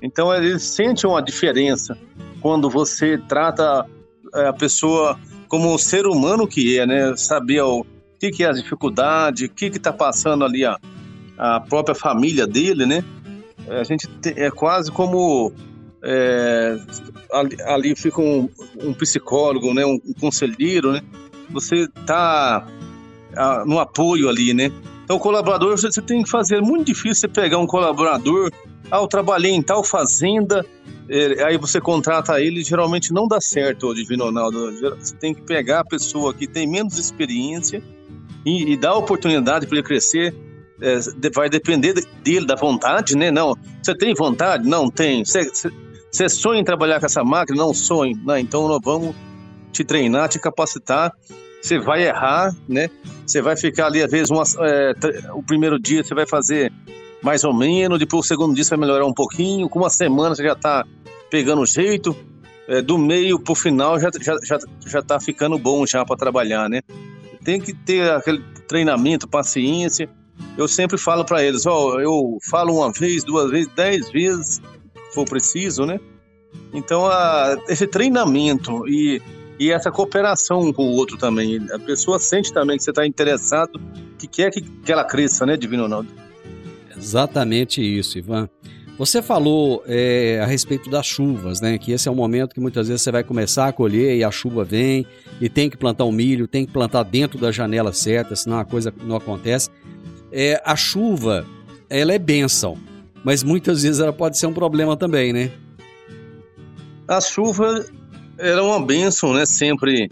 Então 0.00 0.32
eles 0.34 0.62
sentem 0.62 1.08
uma 1.08 1.22
diferença 1.22 1.98
quando 2.40 2.70
você 2.70 3.18
trata 3.18 3.84
é, 4.34 4.46
a 4.46 4.52
pessoa 4.52 5.18
como 5.48 5.72
um 5.72 5.78
ser 5.78 6.06
humano 6.06 6.46
que 6.46 6.78
é, 6.78 6.86
né? 6.86 7.14
Saber 7.16 7.60
o 7.60 7.84
que, 8.18 8.30
que 8.30 8.44
é 8.44 8.48
a 8.48 8.52
dificuldade, 8.52 9.46
o 9.46 9.50
que 9.50 9.66
está 9.66 9.92
passando 9.92 10.44
ali 10.44 10.64
a, 10.64 10.78
a 11.36 11.60
própria 11.60 11.94
família 11.94 12.46
dele, 12.46 12.86
né? 12.86 13.04
A 13.68 13.84
gente 13.84 14.08
é 14.24 14.50
quase 14.50 14.90
como 14.90 15.52
é, 16.02 16.78
ali, 17.32 17.62
ali, 17.62 17.96
fica 17.96 18.20
um, 18.20 18.48
um, 18.80 18.94
psicólogo, 18.94 19.72
né? 19.74 19.84
Um, 19.84 20.00
um 20.04 20.12
conselheiro, 20.14 20.92
né? 20.92 21.02
Você 21.50 21.88
está 22.00 22.66
no 23.66 23.78
apoio 23.78 24.28
ali, 24.28 24.54
né? 24.54 24.70
Então, 25.04 25.18
colaborador, 25.18 25.76
você 25.76 26.02
tem 26.02 26.22
que 26.22 26.30
fazer. 26.30 26.56
É 26.56 26.60
muito 26.60 26.86
difícil 26.86 27.14
você 27.14 27.28
pegar 27.28 27.58
um 27.58 27.66
colaborador. 27.66 28.50
Ah, 28.90 28.98
eu 28.98 29.06
trabalhei 29.06 29.52
em 29.52 29.62
tal 29.62 29.84
fazenda, 29.84 30.64
é, 31.08 31.44
aí 31.44 31.56
você 31.56 31.80
contrata 31.80 32.40
ele, 32.40 32.62
geralmente 32.62 33.12
não 33.12 33.28
dá 33.28 33.40
certo, 33.40 33.94
Divino 33.94 34.24
Ronaldo. 34.24 34.72
Você 34.98 35.14
tem 35.16 35.34
que 35.34 35.42
pegar 35.42 35.80
a 35.80 35.84
pessoa 35.84 36.34
que 36.34 36.46
tem 36.46 36.66
menos 36.66 36.98
experiência 36.98 37.82
e, 38.44 38.72
e 38.72 38.76
dar 38.76 38.94
oportunidade 38.94 39.66
para 39.66 39.78
ele 39.78 39.86
crescer. 39.86 40.34
É, 40.80 40.98
vai 41.32 41.48
depender 41.48 41.94
dele, 42.22 42.44
da 42.44 42.54
vontade, 42.54 43.16
né? 43.16 43.30
Não, 43.30 43.56
você 43.82 43.94
tem 43.96 44.12
vontade? 44.14 44.68
Não 44.68 44.90
tem. 44.90 45.24
Você, 45.24 45.48
você, 45.48 45.70
você 46.16 46.28
sonha 46.28 46.60
em 46.60 46.64
trabalhar 46.64 47.00
com 47.00 47.06
essa 47.06 47.22
máquina? 47.22 47.58
Não 47.58 47.74
sonho. 47.74 48.18
Não, 48.24 48.38
então 48.38 48.68
nós 48.68 48.80
vamos 48.82 49.14
te 49.72 49.84
treinar, 49.84 50.28
te 50.28 50.38
capacitar 50.38 51.12
você 51.66 51.78
vai 51.78 52.06
errar, 52.06 52.54
né? 52.68 52.88
Você 53.26 53.42
vai 53.42 53.56
ficar 53.56 53.86
ali, 53.86 54.02
às 54.02 54.10
vezes, 54.10 54.30
uma, 54.30 54.44
é, 54.60 54.94
o 55.32 55.42
primeiro 55.42 55.78
dia 55.80 56.04
você 56.04 56.14
vai 56.14 56.26
fazer 56.26 56.72
mais 57.22 57.42
ou 57.42 57.52
menos, 57.52 57.98
depois 57.98 58.24
o 58.24 58.28
segundo 58.28 58.54
dia 58.54 58.62
você 58.62 58.70
vai 58.70 58.86
melhorar 58.86 59.04
um 59.04 59.12
pouquinho, 59.12 59.68
com 59.68 59.80
uma 59.80 59.90
semana 59.90 60.34
você 60.34 60.44
já 60.44 60.52
está 60.52 60.84
pegando 61.28 61.62
o 61.62 61.66
jeito, 61.66 62.16
é, 62.68 62.80
do 62.80 62.96
meio 62.96 63.40
para 63.40 63.52
o 63.52 63.56
final 63.56 63.98
já, 63.98 64.10
já, 64.20 64.36
já, 64.44 64.58
já 64.86 65.02
tá 65.02 65.18
ficando 65.18 65.58
bom 65.58 65.84
já 65.84 66.04
para 66.04 66.16
trabalhar, 66.16 66.68
né? 66.68 66.82
Tem 67.44 67.60
que 67.60 67.72
ter 67.72 68.10
aquele 68.10 68.42
treinamento, 68.68 69.26
paciência. 69.26 70.08
Eu 70.56 70.68
sempre 70.68 70.98
falo 70.98 71.24
para 71.24 71.42
eles, 71.42 71.66
ó, 71.66 71.98
eu 71.98 72.38
falo 72.48 72.76
uma 72.76 72.92
vez, 72.92 73.24
duas 73.24 73.50
vezes, 73.50 73.68
dez 73.74 74.10
vezes, 74.10 74.60
for 75.16 75.24
preciso, 75.24 75.84
né? 75.84 75.98
Então, 76.72 77.06
a, 77.06 77.56
esse 77.68 77.86
treinamento 77.86 78.86
e 78.86 79.20
e 79.58 79.70
essa 79.70 79.90
cooperação 79.90 80.60
um 80.60 80.72
com 80.72 80.84
o 80.84 80.92
outro 80.92 81.16
também. 81.16 81.58
A 81.72 81.78
pessoa 81.78 82.18
sente 82.18 82.52
também 82.52 82.76
que 82.76 82.84
você 82.84 82.90
está 82.90 83.06
interessado, 83.06 83.80
que 84.18 84.26
quer 84.26 84.50
que, 84.50 84.60
que 84.60 84.92
ela 84.92 85.04
cresça, 85.04 85.46
né, 85.46 85.56
Divino 85.56 85.84
Ronaldo? 85.84 86.08
Exatamente 86.96 87.80
isso, 87.80 88.18
Ivan. 88.18 88.48
Você 88.98 89.20
falou 89.20 89.82
é, 89.86 90.40
a 90.42 90.46
respeito 90.46 90.88
das 90.88 91.06
chuvas, 91.06 91.60
né? 91.60 91.76
Que 91.76 91.92
esse 91.92 92.08
é 92.08 92.10
o 92.10 92.14
momento 92.14 92.54
que 92.54 92.60
muitas 92.60 92.88
vezes 92.88 93.02
você 93.02 93.12
vai 93.12 93.22
começar 93.22 93.68
a 93.68 93.72
colher 93.72 94.16
e 94.16 94.24
a 94.24 94.30
chuva 94.30 94.64
vem 94.64 95.06
e 95.38 95.50
tem 95.50 95.68
que 95.68 95.76
plantar 95.76 96.04
o 96.04 96.08
um 96.08 96.12
milho, 96.12 96.48
tem 96.48 96.64
que 96.64 96.72
plantar 96.72 97.02
dentro 97.02 97.38
da 97.38 97.52
janela 97.52 97.92
certa, 97.92 98.34
senão 98.34 98.58
a 98.58 98.64
coisa 98.64 98.92
não 99.04 99.16
acontece. 99.16 99.68
É, 100.32 100.62
a 100.64 100.74
chuva, 100.74 101.46
ela 101.90 102.14
é 102.14 102.18
benção, 102.18 102.78
mas 103.26 103.42
muitas 103.42 103.82
vezes 103.82 103.98
ela 103.98 104.12
pode 104.12 104.38
ser 104.38 104.46
um 104.46 104.52
problema 104.52 104.96
também, 104.96 105.32
né? 105.32 105.50
A 107.08 107.20
chuva 107.20 107.84
era 108.38 108.62
uma 108.62 108.80
bênção, 108.80 109.34
né? 109.34 109.44
Sempre. 109.44 110.08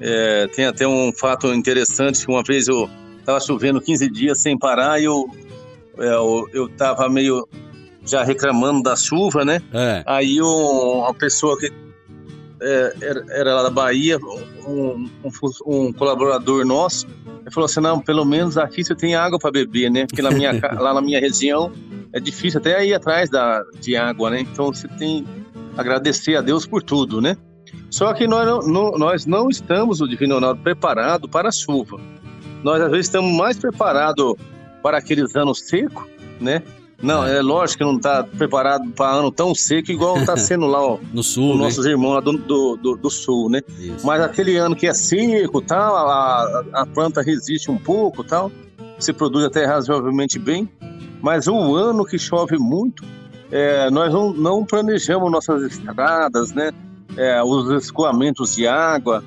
É, 0.00 0.48
tem 0.48 0.64
até 0.64 0.84
um 0.84 1.12
fato 1.12 1.46
interessante 1.54 2.26
que 2.26 2.32
uma 2.32 2.42
vez 2.42 2.66
eu 2.66 2.90
estava 3.20 3.38
chovendo 3.38 3.80
15 3.80 4.10
dias 4.10 4.40
sem 4.40 4.58
parar 4.58 5.00
e 5.00 5.04
eu, 5.04 5.30
é, 5.96 6.12
eu, 6.12 6.48
eu 6.52 6.68
tava 6.70 7.08
meio 7.08 7.48
já 8.04 8.24
reclamando 8.24 8.82
da 8.82 8.96
chuva, 8.96 9.44
né? 9.44 9.62
É. 9.72 10.02
Aí 10.04 10.42
um, 10.42 11.02
uma 11.02 11.14
pessoa 11.14 11.56
que 11.56 11.70
é, 12.60 12.94
era, 13.00 13.24
era, 13.28 13.54
lá 13.54 13.62
da 13.62 13.70
Bahia, 13.70 14.18
um, 14.66 15.08
um, 15.24 15.30
um, 15.66 15.92
colaborador 15.92 16.66
nosso, 16.66 17.06
ele 17.42 17.50
falou 17.52 17.66
assim, 17.66 17.80
não, 17.80 18.00
pelo 18.00 18.24
menos 18.24 18.58
aqui 18.58 18.82
você 18.82 18.96
tem 18.96 19.14
água 19.14 19.38
para 19.38 19.52
beber, 19.52 19.88
né? 19.88 20.04
Porque 20.04 20.20
na 20.20 20.32
minha, 20.32 20.50
lá 20.80 20.92
na 20.92 21.00
minha 21.00 21.20
região 21.20 21.70
é 22.12 22.20
difícil 22.20 22.60
até 22.60 22.84
ir 22.84 22.94
atrás 22.94 23.30
da, 23.30 23.62
de 23.80 23.96
água, 23.96 24.30
né? 24.30 24.40
Então 24.40 24.66
você 24.66 24.88
tem 24.88 25.26
agradecer 25.76 26.36
a 26.36 26.40
Deus 26.40 26.66
por 26.66 26.82
tudo, 26.82 27.20
né? 27.20 27.36
Só 27.90 28.12
que 28.12 28.26
nós 28.26 28.46
não, 28.46 28.60
não, 28.60 28.98
nós 28.98 29.26
não 29.26 29.48
estamos, 29.48 30.00
o 30.00 30.08
Divino 30.08 30.34
Ronaldo, 30.34 30.60
preparado 30.60 31.28
para 31.28 31.48
a 31.48 31.52
chuva. 31.52 32.00
Nós, 32.62 32.80
às 32.80 32.90
vezes, 32.90 33.06
estamos 33.06 33.32
mais 33.32 33.58
preparados 33.58 34.34
para 34.82 34.98
aqueles 34.98 35.34
anos 35.34 35.60
secos, 35.60 36.04
né? 36.40 36.62
Não, 37.02 37.26
é, 37.26 37.40
lógico 37.40 37.78
que 37.78 37.84
não 37.84 37.96
está 37.96 38.22
preparado 38.22 38.86
para 38.90 39.12
ano 39.12 39.32
tão 39.32 39.54
seco 39.54 39.90
igual 39.90 40.18
está 40.18 40.36
sendo 40.38 40.66
lá 40.66 40.84
ó, 40.84 40.98
no 41.14 41.22
sul, 41.22 41.54
né? 41.54 41.64
nossos 41.64 41.86
irmãos 41.86 42.14
lá 42.16 42.20
do, 42.20 42.32
do, 42.32 42.76
do, 42.76 42.96
do 42.96 43.10
sul, 43.10 43.48
né? 43.48 43.62
Isso. 43.78 44.06
Mas 44.06 44.20
aquele 44.20 44.56
ano 44.56 44.76
que 44.76 44.86
é 44.86 44.92
seco, 44.92 45.62
tal, 45.62 45.96
a, 45.96 46.64
a 46.74 46.86
planta 46.86 47.22
resiste 47.22 47.70
um 47.70 47.78
pouco, 47.78 48.22
tal, 48.22 48.52
se 48.98 49.14
produz 49.14 49.46
até 49.46 49.64
razoavelmente 49.64 50.38
bem. 50.38 50.68
Mas 51.20 51.46
o 51.46 51.74
ano 51.74 52.04
que 52.04 52.18
chove 52.18 52.56
muito, 52.58 53.04
é, 53.50 53.90
nós 53.90 54.12
não, 54.12 54.32
não, 54.32 54.64
planejamos 54.64 55.30
nossas 55.30 55.62
estradas, 55.62 56.52
né? 56.52 56.70
É, 57.16 57.42
os 57.42 57.68
escoamentos 57.82 58.54
de 58.54 58.66
água. 58.66 59.22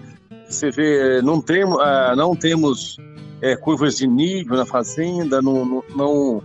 Você 0.48 0.72
vê, 0.72 1.22
não, 1.22 1.42
tem, 1.42 1.64
uh, 1.64 2.16
não 2.16 2.36
temos 2.36 2.98
é, 3.42 3.56
curvas 3.56 3.98
de 3.98 4.08
nível 4.08 4.56
na 4.56 4.66
fazenda, 4.66 5.42
não, 5.42 5.66
não, 5.66 5.84
não 5.96 6.44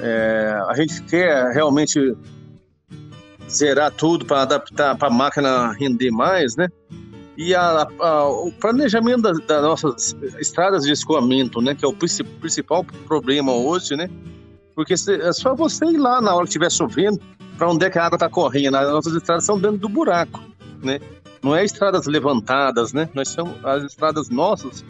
é, 0.00 0.60
a 0.68 0.74
gente 0.74 1.02
quer 1.02 1.52
realmente 1.52 2.14
zerar 3.48 3.90
tudo 3.92 4.26
para 4.26 4.42
adaptar 4.42 4.96
para 4.96 5.08
a 5.08 5.10
máquina 5.10 5.72
render 5.72 6.10
mais, 6.10 6.56
né? 6.56 6.68
E 7.36 7.54
a, 7.54 7.86
a, 8.00 8.28
o 8.28 8.50
planejamento 8.52 9.22
das, 9.22 9.38
das, 9.46 9.62
nossas 9.62 10.16
estradas 10.38 10.84
de 10.84 10.92
escoamento, 10.92 11.60
né? 11.60 11.74
Que 11.74 11.84
é 11.84 11.88
o 11.88 11.92
principal 11.92 12.84
problema 13.06 13.52
hoje, 13.52 13.96
né? 13.96 14.10
Porque 14.76 14.92
é 14.92 15.32
só 15.32 15.54
você 15.54 15.86
ir 15.86 15.96
lá 15.96 16.20
na 16.20 16.34
hora 16.34 16.44
que 16.44 16.50
estiver 16.50 16.70
chovendo 16.70 17.18
para 17.56 17.70
onde 17.70 17.86
é 17.86 17.90
que 17.90 17.98
a 17.98 18.04
água 18.04 18.16
está 18.16 18.28
correndo. 18.28 18.76
As 18.76 18.88
nossas 18.90 19.14
estradas 19.14 19.46
são 19.46 19.58
dentro 19.58 19.78
do 19.78 19.88
buraco, 19.88 20.38
né? 20.82 21.00
Não 21.42 21.56
é 21.56 21.64
estradas 21.64 22.06
levantadas, 22.06 22.92
né? 22.92 23.08
Nós 23.14 23.28
somos 23.28 23.54
as 23.64 23.84
estradas 23.84 24.28
nossas, 24.28 24.84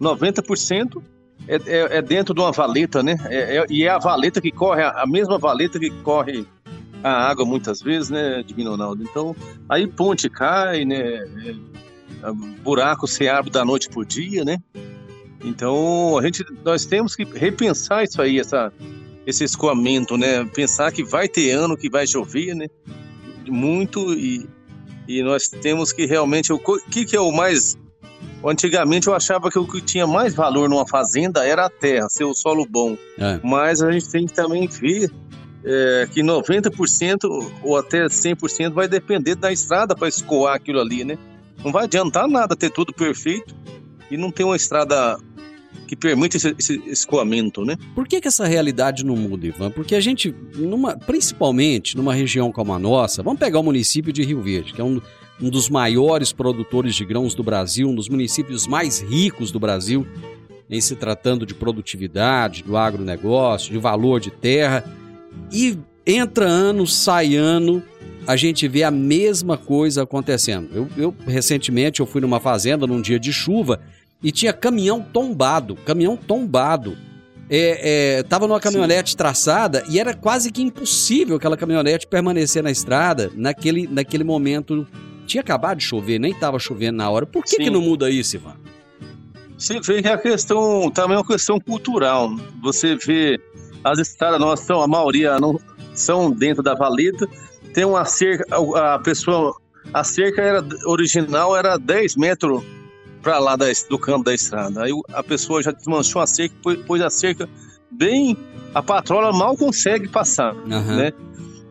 90% 0.00 1.02
é, 1.48 1.56
é, 1.56 1.98
é, 1.98 2.02
dentro 2.02 2.32
de 2.32 2.40
uma 2.40 2.52
valeta, 2.52 3.02
né? 3.02 3.16
É, 3.24 3.56
é, 3.56 3.66
e 3.68 3.82
é 3.82 3.88
a 3.88 3.98
valeta 3.98 4.40
que 4.40 4.52
corre, 4.52 4.84
a 4.84 5.04
mesma 5.08 5.38
valeta 5.38 5.76
que 5.76 5.90
corre 6.02 6.46
a 7.02 7.28
água 7.28 7.44
muitas 7.44 7.82
vezes, 7.82 8.10
né, 8.10 8.44
Divino 8.44 8.70
Ronaldo? 8.70 9.02
Então, 9.02 9.34
aí 9.68 9.88
ponte 9.88 10.30
cai, 10.30 10.84
né? 10.84 11.00
É, 11.00 12.32
buraco 12.62 13.08
se 13.08 13.28
abre 13.28 13.50
da 13.50 13.64
noite 13.64 13.88
por 13.88 14.06
dia, 14.06 14.44
né? 14.44 14.58
Então, 15.44 16.16
a 16.16 16.22
gente, 16.22 16.44
nós 16.64 16.86
temos 16.86 17.16
que 17.16 17.24
repensar 17.24 18.04
isso 18.04 18.22
aí, 18.22 18.38
essa, 18.38 18.72
esse 19.26 19.44
escoamento, 19.44 20.16
né? 20.16 20.44
Pensar 20.44 20.92
que 20.92 21.04
vai 21.04 21.28
ter 21.28 21.52
ano 21.52 21.76
que 21.76 21.88
vai 21.88 22.06
chover, 22.06 22.54
né? 22.54 22.66
Muito 23.48 24.14
e, 24.14 24.48
e 25.06 25.22
nós 25.22 25.48
temos 25.48 25.92
que 25.92 26.06
realmente... 26.06 26.52
O 26.52 26.58
que, 26.58 27.04
que 27.04 27.16
é 27.16 27.20
o 27.20 27.32
mais 27.32 27.76
Antigamente 28.44 29.06
eu 29.06 29.14
achava 29.14 29.50
que 29.50 29.58
o 29.58 29.66
que 29.66 29.80
tinha 29.80 30.06
mais 30.06 30.34
valor 30.34 30.68
numa 30.68 30.86
fazenda 30.86 31.46
era 31.46 31.66
a 31.66 31.70
terra, 31.70 32.08
ser 32.08 32.24
o 32.24 32.34
solo 32.34 32.66
bom. 32.68 32.96
É. 33.16 33.38
Mas 33.42 33.80
a 33.80 33.90
gente 33.92 34.10
tem 34.10 34.26
que 34.26 34.34
também 34.34 34.66
ver 34.66 35.10
é, 35.64 36.08
que 36.10 36.22
90% 36.22 37.52
ou 37.62 37.76
até 37.76 38.06
100% 38.06 38.72
vai 38.72 38.88
depender 38.88 39.36
da 39.36 39.52
estrada 39.52 39.94
para 39.94 40.08
escoar 40.08 40.56
aquilo 40.56 40.80
ali, 40.80 41.04
né? 41.04 41.16
Não 41.64 41.70
vai 41.70 41.84
adiantar 41.84 42.26
nada 42.26 42.56
ter 42.56 42.70
tudo 42.70 42.92
perfeito 42.92 43.54
e 44.10 44.16
não 44.16 44.32
ter 44.32 44.42
uma 44.42 44.56
estrada 44.56 45.18
que 45.92 45.96
permite 45.96 46.38
esse, 46.38 46.54
esse 46.58 46.82
escoamento, 46.86 47.66
né? 47.66 47.76
Por 47.94 48.08
que, 48.08 48.18
que 48.18 48.26
essa 48.26 48.46
realidade 48.46 49.04
não 49.04 49.14
muda, 49.14 49.46
Ivan? 49.46 49.70
Porque 49.70 49.94
a 49.94 50.00
gente, 50.00 50.34
numa, 50.56 50.96
principalmente 50.96 51.98
numa 51.98 52.14
região 52.14 52.50
como 52.50 52.72
a 52.72 52.78
nossa, 52.78 53.22
vamos 53.22 53.38
pegar 53.38 53.60
o 53.60 53.62
município 53.62 54.10
de 54.10 54.22
Rio 54.22 54.40
Verde, 54.40 54.72
que 54.72 54.80
é 54.80 54.84
um 54.84 55.00
um 55.40 55.50
dos 55.50 55.68
maiores 55.68 56.32
produtores 56.32 56.94
de 56.94 57.04
grãos 57.04 57.34
do 57.34 57.42
Brasil, 57.42 57.88
um 57.88 57.94
dos 57.94 58.08
municípios 58.08 58.64
mais 58.64 59.00
ricos 59.00 59.50
do 59.50 59.58
Brasil, 59.58 60.06
em 60.70 60.80
se 60.80 60.94
tratando 60.94 61.44
de 61.44 61.52
produtividade, 61.52 62.62
do 62.62 62.76
agronegócio, 62.76 63.72
de 63.72 63.78
valor 63.78 64.20
de 64.20 64.30
terra. 64.30 64.84
E 65.50 65.76
entra 66.06 66.46
ano, 66.46 66.86
sai 66.86 67.34
ano, 67.34 67.82
a 68.24 68.36
gente 68.36 68.68
vê 68.68 68.84
a 68.84 68.90
mesma 68.90 69.56
coisa 69.56 70.04
acontecendo. 70.04 70.68
Eu, 70.72 70.88
eu 70.96 71.16
recentemente 71.26 71.98
eu 71.98 72.06
fui 72.06 72.20
numa 72.20 72.38
fazenda 72.38 72.86
num 72.86 73.02
dia 73.02 73.18
de 73.18 73.32
chuva 73.32 73.80
e 74.22 74.30
tinha 74.30 74.52
caminhão 74.52 75.00
tombado, 75.00 75.74
caminhão 75.84 76.16
tombado. 76.16 76.96
É, 77.50 78.18
é, 78.18 78.22
tava 78.22 78.46
numa 78.46 78.60
caminhonete 78.60 79.10
Sim. 79.10 79.16
traçada 79.16 79.84
e 79.88 79.98
era 79.98 80.14
quase 80.14 80.50
que 80.50 80.62
impossível 80.62 81.36
aquela 81.36 81.56
caminhonete 81.56 82.06
permanecer 82.06 82.62
na 82.62 82.70
estrada 82.70 83.30
naquele, 83.34 83.86
naquele 83.86 84.24
momento 84.24 84.86
tinha 85.26 85.42
acabado 85.42 85.78
de 85.78 85.84
chover, 85.84 86.18
nem 86.18 86.32
estava 86.32 86.58
chovendo 86.58 86.96
na 86.96 87.10
hora. 87.10 87.26
Por 87.26 87.44
que, 87.44 87.56
que 87.56 87.70
não 87.70 87.82
muda 87.82 88.08
isso, 88.10 88.36
Ivan? 88.36 88.54
Você 89.58 89.80
vê 89.80 90.02
que 90.02 90.08
a 90.08 90.18
questão 90.18 90.90
também 90.90 91.14
é 91.14 91.18
uma 91.18 91.26
questão 91.26 91.60
cultural. 91.60 92.30
Você 92.62 92.96
vê 92.96 93.38
as 93.84 93.98
estradas 93.98 94.40
nossas, 94.40 94.66
são, 94.66 94.80
a 94.80 94.88
maioria 94.88 95.38
não 95.38 95.60
são 95.94 96.30
dentro 96.30 96.62
da 96.62 96.74
valeta. 96.74 97.28
Tem 97.74 97.84
uma 97.84 98.04
cerca, 98.04 98.44
a 98.76 98.98
pessoa, 98.98 99.54
a 99.92 100.02
cerca 100.02 100.42
era 100.42 100.64
original 100.86 101.56
era 101.56 101.76
10 101.76 102.16
metros 102.16 102.62
para 103.22 103.38
lá 103.38 103.56
da, 103.56 103.66
do 103.88 103.98
canto 103.98 104.24
da 104.24 104.34
estrada. 104.34 104.82
Aí 104.84 104.92
a 105.12 105.22
pessoa 105.22 105.62
já 105.62 105.70
desmanchou 105.70 106.20
a 106.20 106.26
cerca, 106.26 106.54
pôs 106.86 107.00
a 107.00 107.08
cerca 107.08 107.48
bem, 107.90 108.36
a 108.74 108.82
patrola 108.82 109.32
mal 109.32 109.56
consegue 109.56 110.08
passar, 110.08 110.54
uhum. 110.54 110.96
né? 110.96 111.12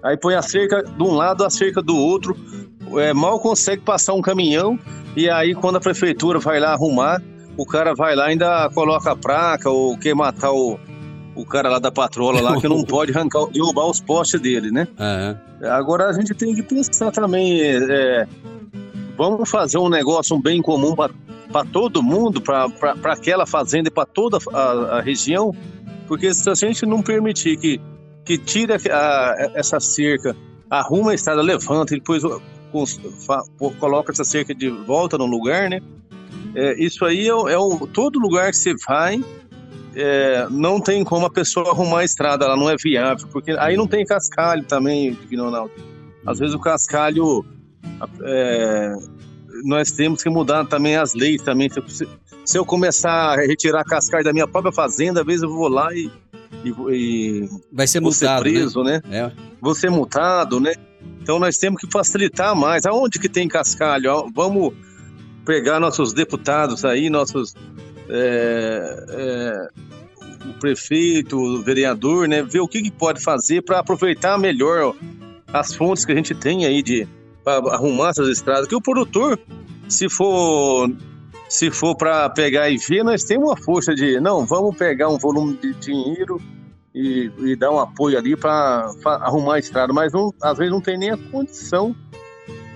Aí 0.03 0.17
põe 0.17 0.33
a 0.33 0.41
cerca 0.41 0.81
de 0.81 1.03
um 1.03 1.13
lado, 1.13 1.43
a 1.43 1.49
cerca 1.49 1.81
do 1.81 1.95
outro 1.95 2.35
é, 2.97 3.13
mal 3.13 3.39
consegue 3.39 3.81
passar 3.81 4.13
um 4.13 4.21
caminhão 4.21 4.77
e 5.15 5.29
aí 5.29 5.53
quando 5.53 5.75
a 5.75 5.79
prefeitura 5.79 6.39
vai 6.39 6.59
lá 6.59 6.73
arrumar, 6.73 7.21
o 7.57 7.65
cara 7.65 7.93
vai 7.93 8.15
lá 8.15 8.25
ainda 8.25 8.69
coloca 8.73 9.11
a 9.11 9.15
placa 9.15 9.69
ou 9.69 9.97
quer 9.97 10.15
matar 10.15 10.51
o, 10.51 10.79
o 11.35 11.45
cara 11.45 11.69
lá 11.69 11.79
da 11.79 11.91
patrola 11.91 12.41
lá 12.41 12.59
que 12.59 12.67
não 12.67 12.83
pode 12.85 13.11
arrancar, 13.11 13.45
derrubar 13.51 13.89
os 13.89 13.99
postes 13.99 14.39
dele, 14.39 14.71
né? 14.71 14.87
Uhum. 14.99 15.69
Agora 15.69 16.07
a 16.07 16.13
gente 16.13 16.33
tem 16.33 16.55
que 16.55 16.63
pensar 16.63 17.11
também, 17.11 17.61
é, 17.61 18.27
vamos 19.17 19.49
fazer 19.49 19.77
um 19.77 19.89
negócio 19.89 20.35
um 20.35 20.41
bem 20.41 20.61
comum 20.61 20.95
para 20.95 21.11
todo 21.71 22.01
mundo, 22.01 22.41
para 22.41 22.65
aquela 23.05 23.45
fazenda 23.45 23.89
e 23.89 23.91
para 23.91 24.05
toda 24.05 24.37
a, 24.53 24.97
a, 24.97 25.01
região, 25.01 25.53
porque 26.07 26.33
se 26.33 26.49
a 26.49 26.53
gente 26.53 26.85
não 26.85 27.01
permitir 27.01 27.57
que, 27.57 27.81
que 28.23 28.37
tire 28.37 28.73
a, 28.73 28.77
a, 28.77 29.51
essa 29.55 29.79
cerca, 29.79 30.35
arruma 30.69 31.11
a 31.11 31.15
estrada, 31.15 31.41
levanta 31.41 31.93
e 31.93 31.99
depois 31.99 32.23
coloca 33.79 34.11
essa 34.11 34.23
cerca 34.23 34.55
de 34.55 34.69
volta 34.69 35.17
no 35.17 35.25
lugar, 35.25 35.69
né? 35.69 35.81
É, 36.55 36.83
isso 36.83 37.05
aí 37.05 37.27
é, 37.27 37.31
é 37.31 37.57
todo 37.93 38.19
lugar 38.19 38.51
que 38.51 38.57
você 38.57 38.73
vai, 38.87 39.23
é, 39.95 40.47
não 40.49 40.79
tem 40.79 41.03
como 41.03 41.25
a 41.25 41.29
pessoa 41.29 41.71
arrumar 41.71 41.99
a 41.99 42.05
estrada, 42.05 42.45
ela 42.45 42.55
não 42.55 42.69
é 42.69 42.75
viável, 42.75 43.27
porque 43.31 43.51
aí 43.51 43.75
não 43.75 43.87
tem 43.87 44.05
cascalho 44.05 44.63
também, 44.63 45.17
Ronaldo. 45.35 45.71
Às 46.25 46.39
vezes 46.39 46.55
o 46.55 46.59
cascalho, 46.59 47.45
é, 48.23 48.93
nós 49.63 49.91
temos 49.91 50.23
que 50.23 50.29
mudar 50.29 50.65
também 50.65 50.95
as 50.95 51.13
leis 51.13 51.41
também. 51.41 51.69
Se, 51.69 52.07
se, 52.45 52.57
eu 52.57 52.65
começar 52.65 53.11
a 53.11 53.35
retirar 53.35 53.83
cascalho 53.83 54.23
da 54.23 54.33
minha 54.33 54.47
própria 54.47 54.71
fazenda, 54.71 55.21
às 55.21 55.25
vezes 55.25 55.43
eu 55.43 55.49
vou 55.49 55.67
lá 55.67 55.93
e, 55.93 56.11
e, 56.63 56.69
e 56.89 57.49
vai 57.71 57.87
ser 57.87 57.99
multado, 57.99 58.43
ser 58.43 58.51
preso, 58.51 58.83
né? 58.83 59.01
né? 59.05 59.19
É. 59.19 59.31
Vou 59.61 59.75
ser 59.75 59.89
multado, 59.89 60.59
né? 60.59 60.73
Então 61.21 61.39
nós 61.39 61.57
temos 61.57 61.79
que 61.81 61.91
facilitar 61.91 62.55
mais. 62.55 62.85
Aonde 62.85 63.19
que 63.19 63.29
tem 63.29 63.47
cascalho? 63.47 64.29
Vamos 64.33 64.73
pegar 65.45 65.79
nossos 65.79 66.13
deputados 66.13 66.83
aí, 66.85 67.09
nossos 67.09 67.55
é, 68.09 69.05
é, 69.09 69.67
o 70.49 70.53
prefeito, 70.59 71.37
o 71.37 71.61
vereador, 71.61 72.27
né? 72.27 72.41
Ver 72.43 72.59
o 72.59 72.67
que, 72.67 72.81
que 72.81 72.91
pode 72.91 73.21
fazer 73.21 73.61
para 73.61 73.79
aproveitar 73.79 74.37
melhor 74.37 74.95
as 75.53 75.73
fontes 75.73 76.05
que 76.05 76.11
a 76.11 76.15
gente 76.15 76.33
tem 76.33 76.65
aí 76.65 76.81
de 76.81 77.07
arrumar 77.45 78.09
essas 78.09 78.29
estradas. 78.29 78.67
Que 78.67 78.75
o 78.75 78.81
produtor, 78.81 79.39
se 79.87 80.09
for 80.09 80.89
se 81.49 81.69
for 81.69 81.97
para 81.97 82.29
pegar 82.29 82.69
e 82.69 82.77
ver, 82.77 83.03
nós 83.03 83.23
temos 83.23 83.49
uma 83.49 83.57
força 83.57 83.93
de 83.93 84.21
não, 84.21 84.45
vamos 84.45 84.77
pegar 84.77 85.09
um 85.09 85.17
volume 85.17 85.57
de 85.57 85.73
dinheiro 85.73 86.41
e, 86.95 87.29
e 87.39 87.55
dar 87.57 87.71
um 87.71 87.79
apoio 87.79 88.17
ali 88.17 88.37
para 88.37 88.89
arrumar 89.05 89.55
a 89.55 89.59
estrada, 89.59 89.91
mas 89.91 90.13
não, 90.13 90.33
às 90.41 90.57
vezes 90.57 90.71
não 90.71 90.79
tem 90.79 90.97
nem 90.97 91.11
a 91.11 91.17
condição 91.17 91.93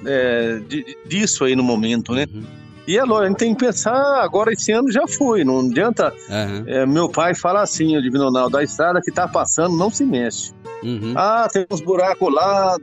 é, 0.06 0.60
de, 0.68 0.98
disso 1.06 1.46
aí 1.46 1.56
no 1.56 1.64
momento, 1.64 2.14
né? 2.14 2.26
Uhum. 2.34 2.44
E 2.88 2.98
é 2.98 3.04
lógico, 3.04 3.24
a 3.24 3.28
gente 3.30 3.38
tem 3.38 3.56
que 3.56 3.66
pensar, 3.66 4.22
agora 4.22 4.52
esse 4.52 4.72
ano 4.72 4.92
já 4.92 5.08
foi, 5.08 5.44
não 5.44 5.62
adianta. 5.62 6.14
Uhum. 6.30 6.64
É, 6.68 6.86
meu 6.86 7.10
pai 7.10 7.34
fala 7.34 7.62
assim, 7.62 7.98
o 7.98 8.02
Divino 8.02 8.26
Ronaldo, 8.26 8.58
a 8.58 8.64
estrada 8.64 9.02
que 9.02 9.12
tá 9.12 9.28
passando 9.28 9.76
não 9.76 9.90
se 9.90 10.06
mexe. 10.06 10.54
Uhum. 10.84 11.14
Ah, 11.16 11.48
tem 11.52 11.66
uns 11.72 11.82
buracos 11.82 12.32
lá, 12.32 12.78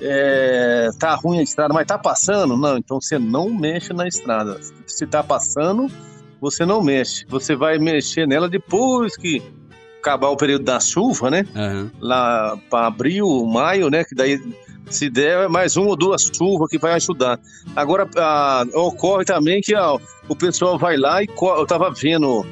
é, 0.00 0.88
tá 0.98 1.14
ruim 1.14 1.38
a 1.38 1.42
estrada, 1.42 1.72
mas 1.72 1.86
tá 1.86 1.98
passando? 1.98 2.56
Não, 2.56 2.76
então 2.76 3.00
você 3.00 3.18
não 3.18 3.50
mexe 3.50 3.92
na 3.92 4.06
estrada. 4.06 4.60
Se 4.86 5.06
tá 5.06 5.22
passando, 5.22 5.90
você 6.40 6.64
não 6.64 6.82
mexe. 6.82 7.24
Você 7.28 7.54
vai 7.54 7.78
mexer 7.78 8.26
nela 8.26 8.48
depois 8.48 9.16
que 9.16 9.42
acabar 10.00 10.28
o 10.28 10.36
período 10.36 10.64
da 10.64 10.78
chuva, 10.78 11.30
né? 11.30 11.44
Aham. 11.54 11.90
Lá 12.00 12.56
para 12.70 12.86
abril, 12.86 13.44
maio, 13.46 13.90
né? 13.90 14.04
Que 14.04 14.14
daí, 14.14 14.40
se 14.88 15.10
der, 15.10 15.44
é 15.44 15.48
mais 15.48 15.76
uma 15.76 15.88
ou 15.88 15.96
duas 15.96 16.30
chuvas 16.32 16.68
que 16.70 16.78
vai 16.78 16.92
ajudar. 16.92 17.40
Agora, 17.74 18.08
ah, 18.16 18.64
ocorre 18.74 19.24
também 19.24 19.60
que 19.60 19.74
ó, 19.74 19.98
o 20.28 20.36
pessoal 20.36 20.78
vai 20.78 20.96
lá 20.96 21.22
e 21.22 21.26
eu 21.26 21.66
tava 21.66 21.90
vendo 21.90 22.46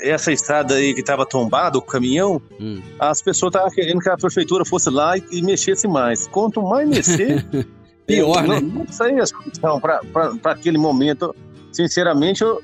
essa 0.00 0.32
estrada 0.32 0.74
aí 0.74 0.94
que 0.94 1.02
tava 1.02 1.26
tombada, 1.26 1.76
o 1.78 1.82
caminhão, 1.82 2.40
Hum. 2.60 2.80
as 2.98 3.20
pessoas 3.22 3.50
estavam 3.50 3.70
querendo 3.70 4.00
que 4.00 4.08
a 4.08 4.16
prefeitura 4.16 4.64
fosse 4.64 4.88
lá 4.90 5.16
e, 5.16 5.24
e 5.32 5.42
mexesse 5.42 5.86
mais. 5.88 6.26
Quanto 6.28 6.62
mais 6.62 6.88
mexer, 6.88 7.44
Pior, 8.06 8.44
eu, 8.44 8.48
né? 8.48 8.60
Não, 8.60 8.68
não 8.84 8.86
sei 8.88 9.18
a 9.18 9.26
solução 9.26 9.80
para 9.80 10.00
aquele 10.44 10.78
momento. 10.78 11.34
Sinceramente, 11.72 12.42
eu, 12.42 12.62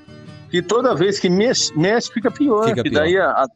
que 0.51 0.63
toda 0.63 0.95
vez 0.95 1.19
que 1.19 1.29
mexe, 1.29 1.77
mexe 1.77 2.13
fica 2.13 2.31
pior. 2.31 2.69
Fica 2.69 2.83
que 2.83 2.91
pior. 2.91 3.01
daí 3.01 3.17
a- 3.19 3.31
a- 3.31 3.49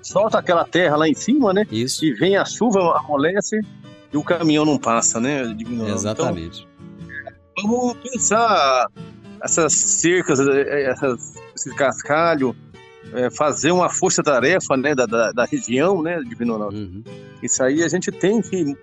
solta 0.00 0.38
aquela 0.38 0.64
terra 0.64 0.96
lá 0.96 1.06
em 1.08 1.14
cima, 1.14 1.52
né? 1.52 1.66
Isso, 1.70 2.04
E 2.04 2.14
vem 2.14 2.36
a 2.36 2.44
chuva, 2.46 2.96
amolece 2.98 3.60
e 4.12 4.16
o 4.16 4.22
caminhão 4.24 4.64
não 4.64 4.78
passa, 4.78 5.20
né? 5.20 5.42
Exatamente. 5.92 6.66
Então, 7.58 7.70
vamos 7.70 7.96
pensar 7.98 8.86
essas 9.42 9.72
cercas, 9.74 10.40
eh, 10.40 10.90
essas, 10.90 11.34
esse 11.54 11.74
cascalho, 11.74 12.56
eh, 13.12 13.30
fazer 13.30 13.70
uma 13.72 13.88
força-tarefa 13.90 14.76
né, 14.76 14.94
da, 14.94 15.06
da, 15.06 15.32
da 15.32 15.44
região, 15.44 16.02
né, 16.02 16.20
Divino 16.22 16.54
Ronaldo? 16.54 16.76
Uhum. 16.76 17.02
Isso 17.42 17.62
aí 17.62 17.82
a 17.82 17.88
gente 17.88 18.10
tem 18.10 18.40
que. 18.40 18.76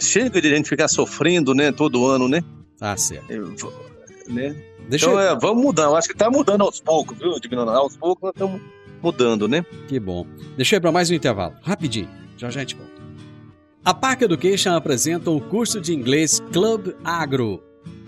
Chega 0.00 0.40
de 0.40 0.52
a 0.52 0.56
gente 0.56 0.68
ficar 0.68 0.88
sofrendo, 0.88 1.54
né, 1.54 1.70
todo 1.70 2.06
ano, 2.06 2.28
né? 2.28 2.42
Tá 2.78 2.96
certo. 2.96 3.26
V- 3.28 4.32
né? 4.32 4.54
Deixa 4.88 5.06
Então, 5.06 5.20
eu... 5.20 5.30
é, 5.30 5.38
vamos 5.38 5.62
mudar. 5.62 5.84
Eu 5.84 5.96
acho 5.96 6.08
que 6.08 6.16
tá 6.16 6.28
mudando 6.30 6.62
aos 6.62 6.80
poucos, 6.80 7.16
viu, 7.18 7.38
Divino 7.40 7.60
Ronaldo? 7.62 7.80
Aos 7.82 7.96
poucos 7.96 8.22
nós 8.22 8.32
estamos 8.34 8.60
mudando, 9.02 9.46
né? 9.46 9.64
Que 9.88 10.00
bom. 10.00 10.26
Deixa 10.56 10.74
eu 10.74 10.78
ir 10.78 10.80
para 10.80 10.90
mais 10.92 11.10
um 11.10 11.14
intervalo. 11.14 11.54
Rapidinho. 11.62 12.08
Já 12.36 12.50
já 12.50 12.60
a 12.60 12.62
gente 12.64 12.74
volta. 12.76 12.92
A 13.84 13.94
Park 13.94 14.22
Education 14.22 14.74
apresenta 14.74 15.30
o 15.30 15.40
curso 15.40 15.80
de 15.80 15.94
inglês 15.94 16.40
Club 16.52 16.88
Agro. 17.04 17.62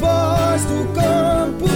voz 0.00 0.64
do 0.64 0.92
campo. 0.94 1.66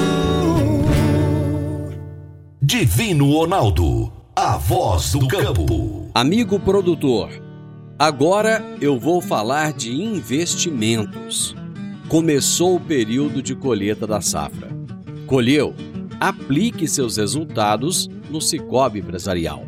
Divino 2.62 3.33
Ronaldo, 3.33 4.12
a 4.35 4.57
voz 4.57 5.12
do 5.12 5.29
campo. 5.29 6.11
Amigo 6.14 6.59
produtor, 6.59 7.31
agora 7.98 8.64
eu 8.81 8.98
vou 8.98 9.20
falar 9.20 9.72
de 9.72 9.92
investimentos. 9.92 11.55
Começou 12.09 12.76
o 12.76 12.81
período 12.81 13.42
de 13.42 13.55
colheita 13.55 14.07
da 14.07 14.20
safra. 14.20 14.68
Colheu? 15.26 15.74
Aplique 16.18 16.88
seus 16.88 17.16
resultados 17.16 18.09
no 18.31 18.40
Cicobi 18.40 19.00
Empresarial. 19.00 19.64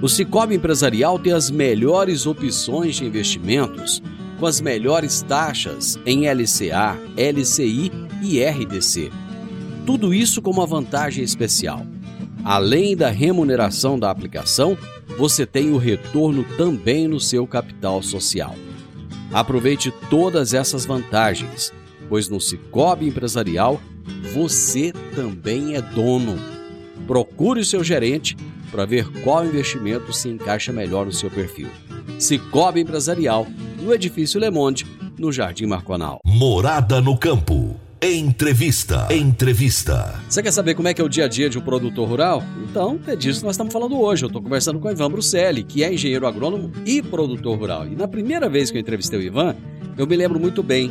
O 0.00 0.08
Cicobi 0.08 0.54
Empresarial 0.54 1.18
tem 1.18 1.32
as 1.32 1.50
melhores 1.50 2.26
opções 2.26 2.96
de 2.96 3.04
investimentos 3.04 4.02
com 4.38 4.46
as 4.46 4.60
melhores 4.60 5.22
taxas 5.22 5.98
em 6.04 6.28
LCA, 6.28 6.98
LCI 7.16 7.90
e 8.22 8.42
RDC. 8.42 9.10
Tudo 9.86 10.14
isso 10.14 10.40
com 10.40 10.50
uma 10.50 10.66
vantagem 10.66 11.22
especial. 11.22 11.86
Além 12.44 12.96
da 12.96 13.08
remuneração 13.08 13.98
da 13.98 14.10
aplicação, 14.10 14.76
você 15.16 15.46
tem 15.46 15.70
o 15.70 15.78
retorno 15.78 16.44
também 16.56 17.06
no 17.08 17.20
seu 17.20 17.46
capital 17.46 18.02
social. 18.02 18.54
Aproveite 19.32 19.92
todas 20.10 20.54
essas 20.54 20.84
vantagens, 20.84 21.72
pois 22.08 22.28
no 22.28 22.40
Cicobi 22.40 23.08
Empresarial 23.08 23.80
você 24.32 24.92
também 25.14 25.74
é 25.74 25.82
dono. 25.82 26.38
Procure 27.06 27.60
o 27.60 27.64
seu 27.64 27.82
gerente 27.82 28.36
para 28.70 28.84
ver 28.84 29.08
qual 29.22 29.44
investimento 29.44 30.12
se 30.12 30.28
encaixa 30.28 30.72
melhor 30.72 31.06
no 31.06 31.12
seu 31.12 31.30
perfil. 31.30 31.68
Cicobi 32.18 32.80
Empresarial, 32.80 33.46
no 33.84 33.92
Edifício 33.92 34.40
Le 34.40 34.50
Monde, 34.50 34.86
no 35.18 35.30
Jardim 35.30 35.66
Marconal. 35.66 36.18
Morada 36.24 37.02
no 37.02 37.18
campo. 37.18 37.78
Entrevista. 38.02 39.06
Entrevista. 39.10 40.20
Você 40.28 40.42
quer 40.42 40.52
saber 40.52 40.74
como 40.74 40.88
é 40.88 40.94
que 40.94 41.02
é 41.02 41.04
o 41.04 41.08
dia 41.08 41.26
a 41.26 41.28
dia 41.28 41.50
de 41.50 41.58
um 41.58 41.60
produtor 41.60 42.08
rural? 42.08 42.42
Então, 42.68 42.98
é 43.06 43.14
disso 43.14 43.40
que 43.40 43.46
nós 43.46 43.54
estamos 43.54 43.72
falando 43.72 43.98
hoje. 44.00 44.24
Eu 44.24 44.28
estou 44.28 44.42
conversando 44.42 44.78
com 44.78 44.88
o 44.88 44.90
Ivan 44.90 45.10
Bruselli, 45.10 45.62
que 45.62 45.84
é 45.84 45.92
engenheiro 45.92 46.26
agrônomo 46.26 46.72
e 46.86 47.02
produtor 47.02 47.58
rural. 47.58 47.86
E 47.86 47.94
na 47.94 48.08
primeira 48.08 48.48
vez 48.48 48.70
que 48.70 48.78
eu 48.78 48.80
entrevistei 48.80 49.18
o 49.18 49.22
Ivan, 49.22 49.54
eu 49.98 50.06
me 50.06 50.16
lembro 50.16 50.40
muito 50.40 50.62
bem 50.62 50.90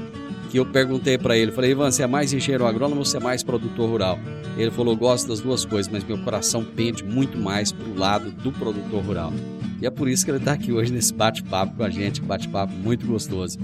que 0.53 0.59
eu 0.59 0.67
perguntei 0.67 1.17
para 1.17 1.35
ele, 1.35 1.51
falei, 1.51 1.71
Ivan, 1.71 1.89
você 1.89 2.03
é 2.03 2.07
mais 2.07 2.31
engenheiro 2.31 2.67
agrônomo 2.67 2.99
ou 2.99 3.05
você 3.05 3.17
é 3.17 3.19
mais 3.19 3.41
produtor 3.41 3.89
rural? 3.89 4.19
Ele 4.55 4.69
falou, 4.69 4.95
gosto 4.95 5.27
das 5.27 5.39
duas 5.39 5.65
coisas, 5.65 5.91
mas 5.91 6.03
meu 6.03 6.15
coração 6.19 6.63
pende 6.63 7.03
muito 7.03 7.39
mais 7.39 7.71
para 7.71 7.87
o 7.87 7.97
lado 7.97 8.29
do 8.29 8.51
produtor 8.51 9.03
rural. 9.03 9.33
E 9.81 9.87
é 9.87 9.89
por 9.89 10.07
isso 10.07 10.23
que 10.23 10.29
ele 10.29 10.37
está 10.37 10.51
aqui 10.51 10.71
hoje 10.71 10.93
nesse 10.93 11.11
bate-papo 11.11 11.75
com 11.75 11.83
a 11.83 11.89
gente, 11.89 12.21
bate-papo 12.21 12.71
muito 12.71 13.03
gostoso. 13.07 13.57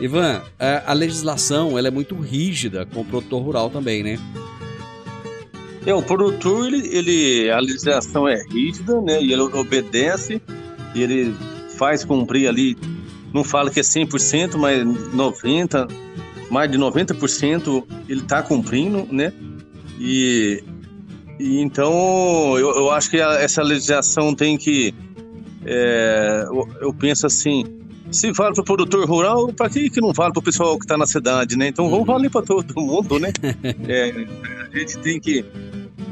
Ivan, 0.00 0.40
a 0.56 0.92
a 0.92 0.94
legislação 0.94 1.76
ela 1.76 1.88
é 1.88 1.90
muito 1.90 2.14
rígida 2.14 2.86
com 2.86 3.00
o 3.00 3.04
produtor 3.04 3.42
rural 3.42 3.68
também, 3.68 4.04
né? 4.04 4.16
É, 5.84 5.92
o 5.92 6.00
produtor, 6.00 6.68
ele, 6.68 6.96
ele, 6.96 7.50
a 7.50 7.58
legislação 7.58 8.28
é 8.28 8.40
rígida, 8.52 9.00
né? 9.00 9.20
E 9.20 9.32
ele 9.32 9.42
obedece, 9.42 10.40
ele 10.94 11.34
faz 11.76 12.04
cumprir 12.04 12.46
ali, 12.46 12.76
não 13.34 13.42
fala 13.42 13.68
que 13.68 13.80
é 13.80 13.82
100%, 13.82 14.56
mas 14.56 14.84
90%, 14.86 15.90
mais 16.50 16.70
de 16.70 16.78
90% 16.78 17.84
ele 18.08 18.20
está 18.20 18.40
cumprindo, 18.40 19.08
né? 19.10 19.32
E, 19.98 20.62
e 21.40 21.60
então 21.60 22.56
eu, 22.56 22.70
eu 22.76 22.90
acho 22.92 23.10
que 23.10 23.18
essa 23.18 23.60
legislação 23.60 24.32
tem 24.34 24.56
que. 24.56 24.94
é, 25.66 26.44
eu, 26.46 26.68
eu 26.80 26.94
penso 26.94 27.26
assim. 27.26 27.64
Se 28.10 28.30
vale 28.30 28.54
para 28.54 28.62
o 28.62 28.64
produtor 28.64 29.08
rural, 29.08 29.52
para 29.52 29.68
que, 29.68 29.90
que 29.90 30.00
não 30.00 30.12
vale 30.12 30.32
para 30.32 30.38
o 30.38 30.42
pessoal 30.42 30.78
que 30.78 30.84
está 30.84 30.96
na 30.96 31.06
cidade, 31.06 31.56
né? 31.56 31.66
Então 31.66 31.90
vamos 31.90 32.06
valer 32.06 32.30
para 32.30 32.42
todo 32.42 32.80
mundo, 32.80 33.18
né? 33.18 33.32
É, 33.88 34.10
a 34.72 34.78
gente 34.78 34.98
tem 34.98 35.18
que. 35.18 35.44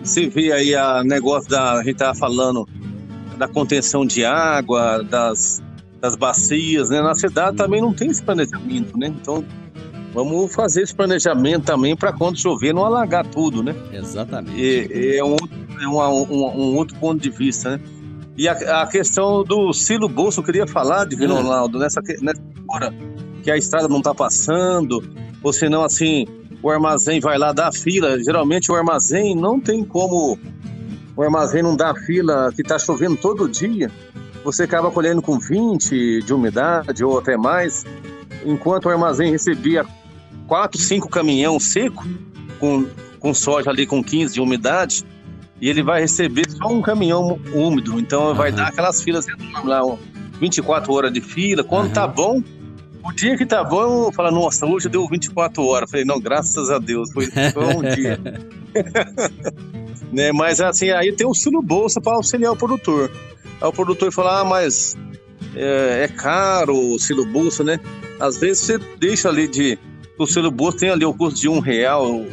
Você 0.03 0.27
vê 0.27 0.51
aí 0.51 0.75
a 0.75 1.05
negócio 1.05 1.49
da. 1.49 1.75
A 1.75 1.85
gente 1.85 1.99
tava 1.99 2.19
falando 2.19 2.67
da 3.39 3.47
contenção 3.47 4.05
de 4.05 4.25
água, 4.25 5.05
das, 5.05 5.63
das 6.03 6.17
bacias, 6.17 6.91
né? 6.91 7.01
Na 7.01 7.15
cidade 7.15 7.57
também 7.57 7.81
não 7.81 7.95
tem 7.95 8.11
esse 8.11 8.21
planejamento, 8.21 8.99
né? 8.99 9.07
Então 9.07 9.45
vamos 10.13 10.53
fazer 10.53 10.83
esse 10.83 10.93
planejamento 10.95 11.65
também 11.65 11.95
para 11.97 12.13
quando 12.13 12.37
chover 12.37 12.75
não 12.75 12.85
alagar 12.85 13.25
tudo, 13.25 13.63
né? 13.63 13.73
Exatamente. 13.93 14.61
E, 14.61 15.17
é 15.17 15.25
um, 15.25 15.37
é 15.81 15.87
uma- 15.87 16.09
um, 16.11 16.27
um 16.33 16.77
outro 16.77 16.97
ponto 16.99 17.23
de 17.23 17.31
vista, 17.31 17.71
né? 17.77 17.81
E 18.37 18.49
a, 18.49 18.83
a 18.83 18.87
questão 18.89 19.45
do 19.45 19.73
silo 19.73 20.09
bolso, 20.09 20.41
eu 20.41 20.45
queria 20.45 20.67
falar, 20.67 21.05
Divino 21.07 21.37
Ah. 21.37 21.41
Ronaldo, 21.43 21.79
nessa, 21.79 22.01
nessa 22.21 22.43
hora 22.69 22.93
que 23.45 23.51
a 23.51 23.57
estrada 23.57 23.87
não 23.89 23.99
está 23.99 24.13
passando, 24.13 25.03
ou 25.43 25.53
senão, 25.53 25.85
assim, 25.85 26.27
o 26.63 26.69
armazém 26.69 27.21
vai 27.21 27.39
lá 27.39 27.53
dar 27.53 27.73
fila. 27.73 28.19
Geralmente 28.23 28.73
o 28.73 28.75
armazém 28.75 29.37
não 29.37 29.61
tem 29.61 29.85
como. 29.85 30.37
O 31.15 31.23
armazém 31.23 31.63
não 31.63 31.77
dá 31.77 31.95
fila, 31.95 32.51
que 32.57 32.63
está 32.63 32.79
chovendo 32.79 33.17
todo 33.17 33.49
dia. 33.49 33.91
Você 34.45 34.65
acaba 34.65 34.91
colhendo 34.91 35.23
com 35.23 35.39
20 35.39 36.23
de 36.23 36.35
umidade 36.35 37.05
ou 37.05 37.19
até 37.19 37.37
mais, 37.37 37.85
enquanto 38.45 38.87
o 38.87 38.89
armazém 38.89 39.31
recebia 39.31 39.87
4, 40.47 40.81
5 40.81 41.09
caminhão 41.09 41.61
seco, 41.61 42.05
com, 42.59 42.87
com 43.21 43.33
soja 43.33 43.71
ali 43.71 43.87
com 43.87 44.03
15 44.03 44.35
de 44.35 44.41
umidade, 44.41 45.05
e 45.61 45.69
ele 45.69 45.83
vai 45.83 46.01
receber 46.01 46.51
só 46.51 46.67
um 46.67 46.83
caminhão 46.83 47.39
úmido. 47.55 47.99
Então 48.01 48.35
vai 48.35 48.49
Aham. 48.49 48.57
dar 48.57 48.69
aquelas 48.69 49.01
filas 49.01 49.27
enormes 49.29 49.65
lá. 49.65 49.81
24 50.41 50.93
horas 50.93 51.13
de 51.13 51.21
fila. 51.21 51.63
Quando 51.63 51.87
Aham. 51.87 51.95
tá 51.95 52.07
bom, 52.09 52.43
o 53.05 53.13
dia 53.13 53.37
que 53.37 53.47
tá 53.47 53.63
bom, 53.63 54.07
eu 54.07 54.13
falo, 54.13 54.33
nossa, 54.33 54.67
hoje 54.67 54.89
deu 54.89 55.07
24 55.09 55.65
horas. 55.65 55.89
Falei, 55.89 56.05
não, 56.05 56.21
graças 56.21 56.69
a 56.69 56.79
Deus, 56.79 57.13
foi 57.13 57.27
só 57.27 57.79
um 57.79 57.83
dia. 57.83 58.19
né? 60.13 60.31
Mas 60.31 60.61
assim, 60.61 60.91
aí 60.91 61.11
tem 61.13 61.27
o 61.27 61.35
silo 61.35 61.63
bolsa 61.63 62.01
para 62.01 62.15
auxiliar 62.15 62.53
o 62.53 62.57
produtor. 62.57 63.11
Aí 63.61 63.69
o 63.69 63.73
produtor 63.73 64.13
fala, 64.13 64.41
ah, 64.41 64.45
mas 64.45 64.97
é, 65.55 66.05
é 66.05 66.09
caro 66.09 66.77
o 66.77 66.99
silo 66.99 67.25
bolsa, 67.25 67.65
né? 67.65 67.81
Às 68.21 68.37
vezes 68.39 68.65
você 68.65 68.79
deixa 68.99 69.29
ali 69.29 69.49
de. 69.49 69.79
O 70.19 70.27
silo 70.27 70.51
bolsa 70.51 70.79
tem 70.79 70.91
ali 70.91 71.05
o 71.05 71.15
custo 71.15 71.41
de 71.41 71.49
um 71.49 71.59
real 71.59 72.25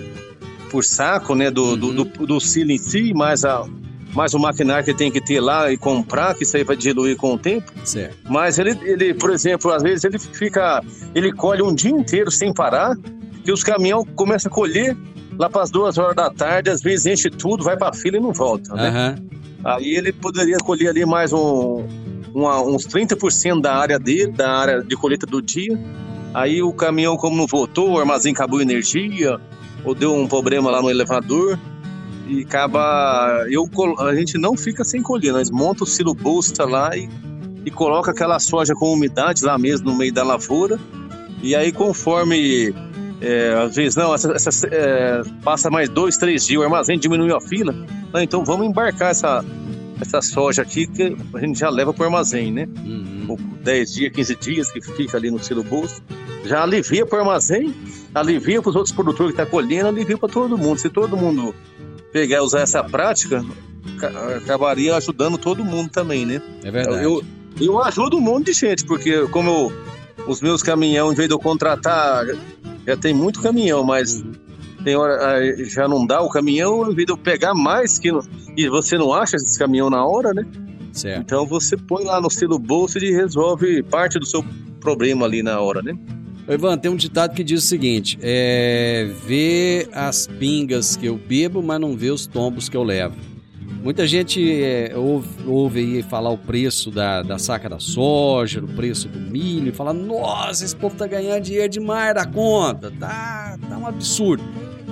por 0.69 0.83
saco, 0.83 1.33
né? 1.33 1.49
Do, 1.49 1.75
do, 1.75 2.03
do, 2.03 2.25
do 2.27 2.39
silo 2.39 2.71
em 2.71 2.77
si, 2.77 3.13
mais, 3.13 3.45
a, 3.45 3.65
mais 4.13 4.33
o 4.33 4.39
maquinário 4.39 4.85
que 4.85 4.93
tem 4.93 5.09
que 5.09 5.21
ter 5.21 5.39
lá 5.39 5.71
e 5.71 5.77
comprar, 5.77 6.35
que 6.35 6.43
isso 6.43 6.57
aí 6.57 6.63
vai 6.63 6.75
diluir 6.75 7.15
com 7.15 7.33
o 7.33 7.37
tempo. 7.37 7.71
Certo. 7.83 8.17
Mas 8.29 8.59
ele, 8.59 8.77
ele, 8.83 9.13
por 9.13 9.31
exemplo, 9.31 9.71
às 9.71 9.81
vezes 9.81 10.03
ele 10.03 10.19
fica. 10.19 10.83
Ele 11.15 11.31
colhe 11.31 11.61
um 11.61 11.73
dia 11.73 11.91
inteiro 11.91 12.29
sem 12.29 12.53
parar, 12.53 12.95
que 13.43 13.51
os 13.51 13.63
caminhões 13.63 14.05
começam 14.15 14.51
a 14.51 14.53
colher 14.53 14.95
lá 15.39 15.49
para 15.49 15.63
as 15.63 15.71
duas 15.71 15.97
horas 15.97 16.15
da 16.15 16.29
tarde, 16.29 16.69
às 16.69 16.81
vezes 16.81 17.05
enche 17.05 17.29
tudo, 17.29 17.63
vai 17.63 17.77
para 17.77 17.89
a 17.89 17.93
fila 17.93 18.17
e 18.17 18.19
não 18.19 18.33
volta, 18.33 18.75
né? 18.75 18.89
Aham. 18.89 19.15
Aí 19.63 19.95
ele 19.95 20.11
poderia 20.13 20.57
colher 20.57 20.89
ali 20.89 21.05
mais 21.05 21.33
um, 21.33 21.85
uma- 22.33 22.61
uns 22.61 22.85
30% 22.85 23.61
da 23.61 23.73
área 23.75 23.97
dele, 23.97 24.31
da 24.31 24.51
área 24.51 24.83
de 24.83 24.95
colheita 24.95 25.25
do 25.25 25.41
dia. 25.41 25.77
Aí 26.33 26.61
o 26.61 26.71
caminhão, 26.71 27.17
como 27.17 27.35
não 27.35 27.47
voltou, 27.47 27.91
o 27.91 27.99
armazém 27.99 28.33
acabou 28.33 28.61
energia, 28.61 29.39
ou 29.83 29.95
deu 29.95 30.13
um 30.13 30.27
problema 30.27 30.69
lá 30.69 30.81
no 30.81 30.89
elevador, 30.89 31.57
e 32.27 32.41
acaba. 32.43 33.45
Eu, 33.49 33.67
a 33.99 34.13
gente 34.13 34.37
não 34.37 34.55
fica 34.55 34.83
sem 34.83 35.01
colher, 35.01 35.33
nós 35.33 35.49
monta 35.49 35.83
o 35.83 35.87
silo 35.87 36.13
bolsa 36.13 36.63
lá 36.65 36.95
e, 36.95 37.09
e 37.65 37.71
coloca 37.71 38.11
aquela 38.11 38.39
soja 38.39 38.73
com 38.75 38.93
umidade 38.93 39.43
lá 39.43 39.57
mesmo 39.57 39.89
no 39.91 39.97
meio 39.97 40.13
da 40.13 40.23
lavoura. 40.23 40.77
E 41.41 41.55
aí, 41.55 41.71
conforme. 41.71 42.73
É, 43.21 43.53
às 43.65 43.75
vezes, 43.75 43.95
não, 43.95 44.13
essa, 44.13 44.31
essa, 44.33 44.67
é, 44.67 45.21
passa 45.43 45.69
mais 45.69 45.89
dois, 45.89 46.17
três 46.17 46.45
dias, 46.45 46.59
o 46.59 46.63
armazém 46.63 46.97
diminuiu 46.97 47.35
a 47.35 47.41
fila. 47.41 47.73
Não, 48.13 48.21
então 48.21 48.43
vamos 48.45 48.65
embarcar 48.67 49.11
essa, 49.11 49.43
essa 49.99 50.21
soja 50.21 50.61
aqui 50.61 50.87
que 50.87 51.15
a 51.33 51.39
gente 51.39 51.59
já 51.59 51.69
leva 51.69 51.93
para 51.93 52.01
o 52.03 52.05
armazém, 52.05 52.51
né? 52.51 52.67
Uhum. 52.85 53.25
Ou 53.29 53.37
10 53.37 53.93
dias, 53.93 54.11
15 54.13 54.35
dias 54.35 54.71
que 54.71 54.81
fica 54.81 55.17
ali 55.17 55.29
no 55.29 55.37
silo 55.43 55.63
bolso. 55.63 56.01
Já 56.45 56.63
alivia 56.63 57.05
para 57.05 57.17
o 57.17 57.21
armazém, 57.21 57.75
alivia 58.15 58.61
para 58.61 58.69
os 58.69 58.75
outros 58.75 58.95
produtores 58.95 59.35
que 59.35 59.41
estão 59.41 59.51
colhendo, 59.59 59.87
alivia 59.89 60.17
para 60.17 60.29
todo 60.29 60.57
mundo. 60.57 60.79
Se 60.79 60.89
todo 60.89 61.15
mundo 61.17 61.53
pegar 62.13 62.37
e 62.37 62.39
usar 62.39 62.61
essa 62.61 62.83
prática, 62.83 63.43
ca- 63.99 64.37
acabaria 64.37 64.95
ajudando 64.95 65.37
todo 65.37 65.63
mundo 65.65 65.89
também, 65.91 66.25
né? 66.25 66.41
É 66.63 66.71
verdade. 66.71 67.03
Eu, 67.03 67.21
eu 67.59 67.83
ajudo 67.83 68.15
um 68.17 68.21
monte 68.21 68.45
de 68.45 68.53
gente, 68.53 68.85
porque 68.85 69.27
como 69.27 69.49
eu- 69.49 69.73
os 70.25 70.41
meus 70.41 70.63
caminhão, 70.63 71.11
em 71.11 71.15
vez 71.15 71.27
de 71.27 71.35
eu 71.35 71.39
contratar, 71.39 72.25
já 72.89 72.97
tem 72.97 73.13
muito 73.13 73.41
caminhão, 73.41 73.83
mas 73.83 74.21
Uhum. 74.21 74.31
tem 74.83 74.95
hora 74.95 75.13
ah, 75.37 75.63
já 75.65 75.87
não 75.87 76.05
dá 76.05 76.21
o 76.21 76.29
caminhão, 76.29 76.93
de 76.93 77.05
eu 77.07 77.17
pegar 77.17 77.53
mais 77.53 77.99
que 77.99 78.11
não- 78.11 78.21
e 78.57 78.67
você 78.67 78.97
não 78.97 79.13
acha 79.13 79.35
esse 79.35 79.57
caminhão 79.57 79.89
na 79.89 80.03
hora, 80.05 80.33
né? 80.33 80.45
Certo. 80.91 81.21
Então 81.21 81.45
você 81.45 81.77
põe 81.77 82.03
lá 82.03 82.19
no 82.19 82.29
silo 82.29 82.57
bolso 82.57 82.97
e 82.97 83.11
resolve 83.11 83.83
parte 83.83 84.17
do 84.17 84.25
seu 84.25 84.43
problema 84.81 85.25
ali 85.25 85.43
na 85.43 85.59
hora, 85.59 85.81
né? 85.81 85.93
Ivan, 86.51 86.79
tem 86.79 86.89
um 86.89 86.95
ditado 86.95 87.35
que 87.35 87.43
diz 87.43 87.63
o 87.63 87.67
seguinte: 87.67 88.17
é. 88.23 89.07
Vê 89.27 89.87
as 89.93 90.25
pingas 90.25 90.95
que 90.97 91.05
eu 91.05 91.15
bebo, 91.15 91.61
mas 91.61 91.79
não 91.79 91.95
vê 91.95 92.09
os 92.09 92.25
tombos 92.25 92.67
que 92.67 92.75
eu 92.75 92.81
levo. 92.83 93.15
Muita 93.81 94.05
gente 94.05 94.61
é, 94.61 94.93
ouve, 94.97 95.27
ouve 95.47 95.79
aí 95.79 96.03
falar 96.03 96.29
o 96.31 96.37
preço 96.37 96.91
da, 96.91 97.23
da 97.23 97.39
saca 97.39 97.69
da 97.69 97.79
soja, 97.79 98.59
o 98.59 98.67
preço 98.67 99.07
do 99.07 99.19
milho, 99.19 99.69
e 99.69 99.71
fala: 99.71 99.93
nossa, 99.93 100.65
esse 100.65 100.75
povo 100.75 100.95
tá 100.95 101.07
ganhando 101.07 101.41
dinheiro 101.43 101.69
demais 101.69 102.13
da 102.13 102.25
conta, 102.25 102.91
tá, 102.99 103.57
tá 103.69 103.77
um 103.77 103.87
absurdo. 103.87 104.43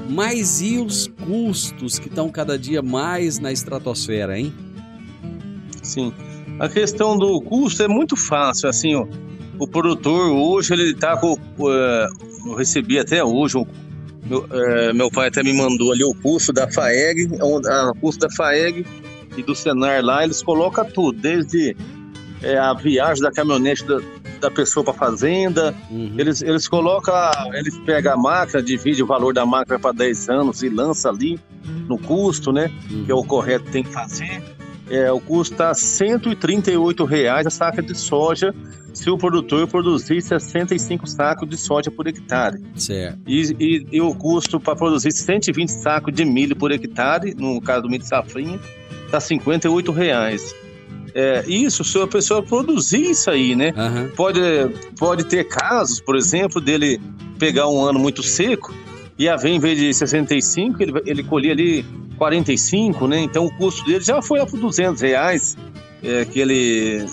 Mas 0.10 0.62
e 0.62 0.78
os 0.78 1.08
custos 1.26 2.00
que 2.00 2.08
estão 2.08 2.30
cada 2.30 2.58
dia 2.58 2.82
mais 2.82 3.40
na 3.40 3.52
estratosfera, 3.52 4.40
hein? 4.40 4.54
Sim. 5.84 6.14
A 6.58 6.70
questão 6.70 7.18
do 7.18 7.42
custo 7.42 7.84
é 7.84 7.90
muito 7.90 8.16
fácil, 8.16 8.70
assim, 8.70 8.96
ó, 8.96 9.06
o 9.60 9.68
produtor 9.68 10.32
hoje 10.32 10.72
ele 10.74 10.94
tá 10.94 11.18
com, 11.18 11.36
eh, 11.70 12.08
eu 12.46 12.56
recebi 12.56 12.98
até 12.98 13.22
hoje, 13.22 13.58
um- 13.58 13.66
meu, 14.30 14.48
eh, 14.52 14.94
meu 14.94 15.10
pai 15.12 15.28
até 15.28 15.42
me 15.44 15.54
mandou 15.54 15.92
ali 15.92 16.04
o 16.04 16.14
custo 16.14 16.52
da 16.54 16.70
FAEG, 16.72 17.30
ah, 17.70 17.92
o 17.92 17.96
custo 18.00 18.28
da 18.28 18.34
FAEG 18.34 18.86
e 19.36 19.44
do 19.44 19.56
Senar 19.56 20.04
lá, 20.04 20.24
eles 20.24 20.42
colocam 20.42 20.86
tudo, 20.86 21.20
desde 21.20 21.76
eh, 22.42 22.58
a 22.58 22.74
viagem 22.74 23.22
da 23.24 23.32
caminhonete 23.32 23.86
da, 23.86 24.00
da 24.40 24.52
pessoa 24.52 24.84
para 24.84 24.94
fazenda, 24.94 25.74
Uhum. 25.90 26.14
eles, 26.18 26.42
eles 26.42 26.68
colocam, 26.68 27.14
eles 27.54 27.78
pegam 27.80 28.14
a 28.14 28.18
máquina, 28.18 28.62
divide 28.62 29.02
o 29.04 29.08
valor 29.08 29.34
da 29.34 29.46
máquina 29.46 29.80
para 29.80 29.92
10 29.94 30.30
anos 30.30 30.62
e 30.64 30.70
lança 30.70 31.10
ali 31.10 31.40
no 31.88 31.98
custo, 31.98 32.52
né? 32.52 32.72
que 33.06 33.12
é 33.12 33.16
o 33.16 33.24
correto 33.24 33.66
que 33.66 33.72
tem 33.72 33.84
que 33.84 33.92
fazer. 33.92 34.42
É, 34.90 35.12
o 35.12 35.20
custo 35.20 35.54
está 35.54 35.74
138 35.74 37.04
reais 37.04 37.46
a 37.46 37.50
saca 37.50 37.82
de 37.82 37.94
soja 37.98 38.54
se 38.98 39.10
o 39.10 39.18
produtor 39.18 39.68
produzir 39.68 40.22
65 40.22 41.08
sacos 41.08 41.48
de 41.48 41.56
soja 41.58 41.92
por 41.92 42.08
hectare. 42.08 42.58
Certo. 42.76 43.20
E, 43.28 43.56
e- 43.60 43.88
e 43.94 44.02
o 44.02 44.14
custo 44.16 44.60
para 44.60 44.76
produzir 44.76 45.12
120 45.12 45.70
sacos 45.70 46.14
de 46.14 46.26
milho 46.26 46.56
por 46.56 46.72
hectare, 46.72 47.34
no 47.38 47.62
caso 47.62 47.84
do 47.84 47.90
milho 47.90 48.04
safrinha, 48.04 48.60
está 49.06 49.20
58 49.20 49.92
reais. 49.92 50.54
É, 51.14 51.44
isso 51.48 51.84
se 51.84 52.00
a 52.00 52.06
pessoa 52.08 52.44
produzir 52.44 53.12
isso 53.12 53.30
aí, 53.32 53.56
né? 53.56 53.74
Aham. 53.76 54.10
Pode, 54.16 54.40
pode 55.00 55.24
ter 55.26 55.46
casos, 55.46 56.00
por 56.00 56.16
exemplo, 56.16 56.60
dele 56.62 57.00
pegar 57.40 57.68
um 57.70 57.82
ano 57.84 57.98
muito 58.00 58.22
seco 58.22 58.74
e 59.18 59.28
haver, 59.28 59.50
em 59.52 59.60
vez 59.60 59.80
de 59.80 59.94
65, 59.94 60.82
ele, 60.84 60.92
ele 61.06 61.24
colher 61.24 61.52
ali 61.52 61.84
45, 62.18 63.08
né? 63.08 63.20
Então 63.22 63.46
o 63.46 63.54
custo 63.58 63.86
dele 63.86 64.04
já 64.04 64.22
foi 64.22 64.40
lá 64.40 64.46
para 64.46 64.60
200 64.60 65.02
reais, 65.02 65.56
é, 66.04 66.26
que 66.26 66.40
ele 66.40 67.06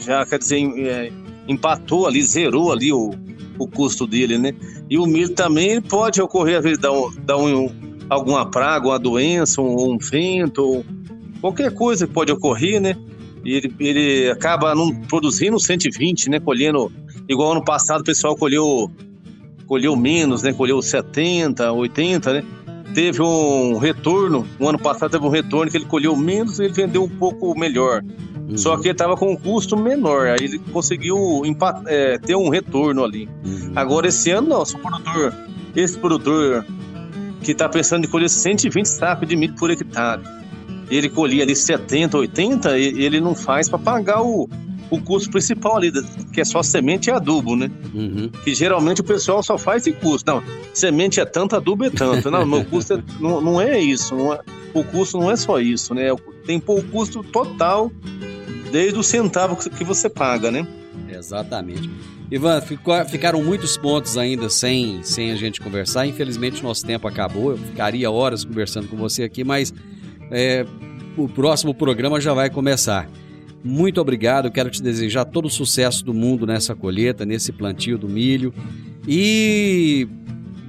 já, 0.00 0.24
quer 0.26 0.38
dizer, 0.38 0.60
é, 0.78 1.10
empatou 1.48 2.06
ali, 2.06 2.22
zerou 2.22 2.70
ali 2.70 2.92
o, 2.92 3.10
o 3.58 3.66
custo 3.66 4.06
dele, 4.06 4.38
né? 4.38 4.52
E 4.88 4.98
o 4.98 5.06
milho 5.06 5.34
também 5.34 5.80
pode 5.80 6.20
ocorrer, 6.20 6.58
às 6.58 6.62
vezes, 6.62 6.78
dar, 6.78 6.92
um, 6.92 7.10
dar 7.24 7.36
um, 7.38 7.70
alguma 8.08 8.46
praga, 8.46 8.88
uma 8.88 8.98
doença, 8.98 9.60
um, 9.60 9.92
um 9.92 9.98
vento, 9.98 10.84
qualquer 11.40 11.72
coisa 11.72 12.06
que 12.06 12.12
pode 12.12 12.30
ocorrer, 12.30 12.80
né? 12.80 12.94
E 13.44 13.54
ele, 13.54 13.74
ele 13.80 14.30
acaba 14.30 14.74
não 14.74 14.94
produzindo 14.94 15.58
120, 15.58 16.30
né? 16.30 16.40
Colhendo, 16.40 16.92
igual 17.28 17.52
ano 17.52 17.64
passado 17.64 18.00
o 18.00 18.04
pessoal 18.04 18.36
colheu, 18.36 18.90
colheu 19.66 19.96
menos, 19.96 20.42
né? 20.42 20.52
Colheu 20.52 20.80
70, 20.82 21.72
80, 21.72 22.32
né? 22.32 22.44
Teve 22.94 23.22
um 23.22 23.76
retorno, 23.76 24.46
o 24.58 24.68
ano 24.68 24.78
passado 24.78 25.10
teve 25.10 25.24
um 25.24 25.28
retorno 25.28 25.70
que 25.70 25.76
ele 25.76 25.84
colheu 25.84 26.16
menos 26.16 26.58
e 26.58 26.64
ele 26.64 26.72
vendeu 26.72 27.04
um 27.04 27.08
pouco 27.08 27.58
melhor. 27.58 28.02
Uhum. 28.48 28.56
Só 28.56 28.76
que 28.76 28.84
ele 28.88 28.92
estava 28.92 29.16
com 29.16 29.32
um 29.32 29.36
custo 29.36 29.76
menor, 29.76 30.26
aí 30.28 30.38
ele 30.42 30.58
conseguiu 30.58 31.42
é, 31.86 32.18
ter 32.18 32.34
um 32.34 32.48
retorno 32.48 33.04
ali. 33.04 33.28
Uhum. 33.44 33.72
Agora 33.76 34.08
esse 34.08 34.30
ano 34.30 34.48
não, 34.48 34.64
se 34.64 34.74
o 34.74 34.78
produtor, 34.78 35.34
esse 35.76 35.98
produtor 35.98 36.64
que 37.42 37.52
está 37.52 37.68
pensando 37.68 38.04
em 38.06 38.08
colher 38.08 38.28
120 38.30 38.86
sacos 38.86 39.28
de 39.28 39.36
milho 39.36 39.54
por 39.54 39.70
hectare, 39.70 40.22
ele 40.90 41.08
colhia 41.10 41.42
ali 41.42 41.54
70, 41.54 42.16
80, 42.16 42.78
e- 42.78 43.02
ele 43.04 43.20
não 43.20 43.34
faz 43.34 43.68
para 43.68 43.78
pagar 43.78 44.22
o, 44.22 44.48
o 44.90 44.98
custo 45.02 45.30
principal 45.30 45.76
ali, 45.76 45.92
que 46.32 46.40
é 46.40 46.44
só 46.44 46.62
semente 46.62 47.10
e 47.10 47.12
adubo, 47.12 47.54
né? 47.54 47.70
Uhum. 47.94 48.30
Que 48.42 48.54
geralmente 48.54 49.02
o 49.02 49.04
pessoal 49.04 49.42
só 49.42 49.58
faz 49.58 49.86
esse 49.86 49.92
custo. 49.94 50.32
Não, 50.32 50.42
semente 50.72 51.20
é 51.20 51.26
tanto, 51.26 51.54
adubo 51.54 51.84
é 51.84 51.90
tanto. 51.90 52.30
Não, 52.30 52.46
meu 52.46 52.64
custo 52.64 52.94
é- 52.94 53.02
não, 53.20 53.40
não 53.42 53.60
é 53.60 53.78
isso. 53.78 54.14
não 54.16 54.32
é- 54.32 54.40
o 54.80 54.84
custo 54.84 55.18
não 55.18 55.30
é 55.30 55.36
só 55.36 55.60
isso, 55.60 55.94
né? 55.94 56.04
Tem 56.46 56.58
pô, 56.58 56.76
o 56.78 56.82
custo 56.82 57.22
total 57.22 57.90
desde 58.70 58.98
o 58.98 59.02
centavo 59.02 59.56
que 59.56 59.84
você 59.84 60.08
paga, 60.08 60.50
né? 60.50 60.66
Exatamente. 61.10 61.88
Ivan, 62.30 62.60
ficou- 62.60 63.02
ficaram 63.06 63.42
muitos 63.42 63.76
pontos 63.78 64.18
ainda 64.18 64.50
sem, 64.50 65.02
sem 65.02 65.30
a 65.30 65.34
gente 65.36 65.60
conversar. 65.60 66.06
Infelizmente, 66.06 66.62
nosso 66.62 66.84
tempo 66.84 67.08
acabou. 67.08 67.52
Eu 67.52 67.58
ficaria 67.58 68.10
horas 68.10 68.44
conversando 68.44 68.86
com 68.88 68.96
você 68.96 69.22
aqui, 69.22 69.42
mas 69.44 69.72
é, 70.30 70.66
o 71.16 71.26
próximo 71.28 71.72
programa 71.74 72.20
já 72.20 72.34
vai 72.34 72.50
começar. 72.50 73.08
Muito 73.64 74.00
obrigado. 74.00 74.50
Quero 74.50 74.68
te 74.70 74.82
desejar 74.82 75.24
todo 75.24 75.46
o 75.46 75.50
sucesso 75.50 76.04
do 76.04 76.12
mundo 76.12 76.46
nessa 76.46 76.74
colheita, 76.74 77.24
nesse 77.24 77.50
plantio 77.50 77.96
do 77.96 78.08
milho. 78.08 78.52
E 79.06 80.06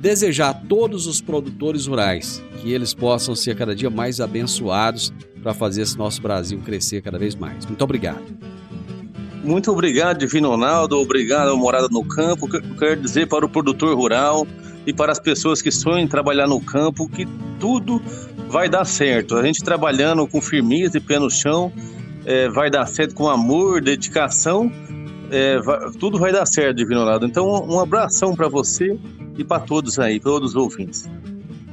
desejar 0.02 0.50
a 0.50 0.54
todos 0.54 1.08
os 1.08 1.22
produtores 1.22 1.88
rurais 1.88 2.42
que 2.62 2.72
eles 2.72 2.94
possam 2.94 3.36
ser 3.36 3.56
cada 3.56 3.76
dia 3.76 3.90
mais 3.90 4.20
abençoados 4.20 5.14
para 5.42 5.54
fazer 5.54 5.82
esse 5.84 5.98
nosso 5.98 6.22
Brasil 6.22 6.60
crescer 6.66 7.02
cada 7.02 7.18
vez 7.18 7.36
mais. 7.36 7.66
Muito 7.66 7.82
obrigado. 7.84 8.24
Muito 9.44 9.72
obrigado, 9.72 10.18
Divino 10.20 10.50
Ronaldo. 10.50 10.98
Obrigado, 10.98 11.56
Morada 11.58 11.88
no 11.90 12.04
Campo. 12.04 12.50
Que- 12.50 12.62
Quero 12.78 13.02
dizer 13.02 13.28
para 13.28 13.46
o 13.46 13.50
produtor 13.50 13.96
rural 13.96 14.46
e 14.86 14.94
para 14.94 15.12
as 15.12 15.20
pessoas 15.20 15.62
que 15.62 15.72
sonham 15.72 16.00
em 16.00 16.08
trabalhar 16.08 16.48
no 16.48 16.60
campo 16.60 17.08
que 17.08 17.26
tudo 17.60 18.02
vai 18.50 18.68
dar 18.68 18.86
certo. 18.86 19.36
A 19.38 19.44
gente 19.44 19.64
trabalhando 19.64 20.28
com 20.28 20.42
firmeza 20.42 20.98
e 20.98 21.02
pé 21.02 21.20
no 21.20 21.30
chão, 21.30 21.72
é, 22.26 22.50
vai 22.50 22.70
dar 22.70 22.86
certo 22.86 23.16
com 23.16 23.30
amor, 23.30 23.82
dedicação, 23.82 24.70
é, 25.32 25.58
vai, 25.60 25.92
tudo 25.92 26.20
vai 26.20 26.32
dar 26.34 26.46
certo, 26.46 26.76
Divino 26.78 27.00
Ronaldo. 27.02 27.26
Então, 27.26 27.48
um 27.68 27.80
abração 27.80 28.36
para 28.36 28.50
você 28.50 28.98
e 29.42 29.44
para 29.44 29.62
todos 29.62 29.98
aí, 29.98 30.20
todos 30.20 30.52
os 30.52 30.56
ouvintes. 30.56 31.10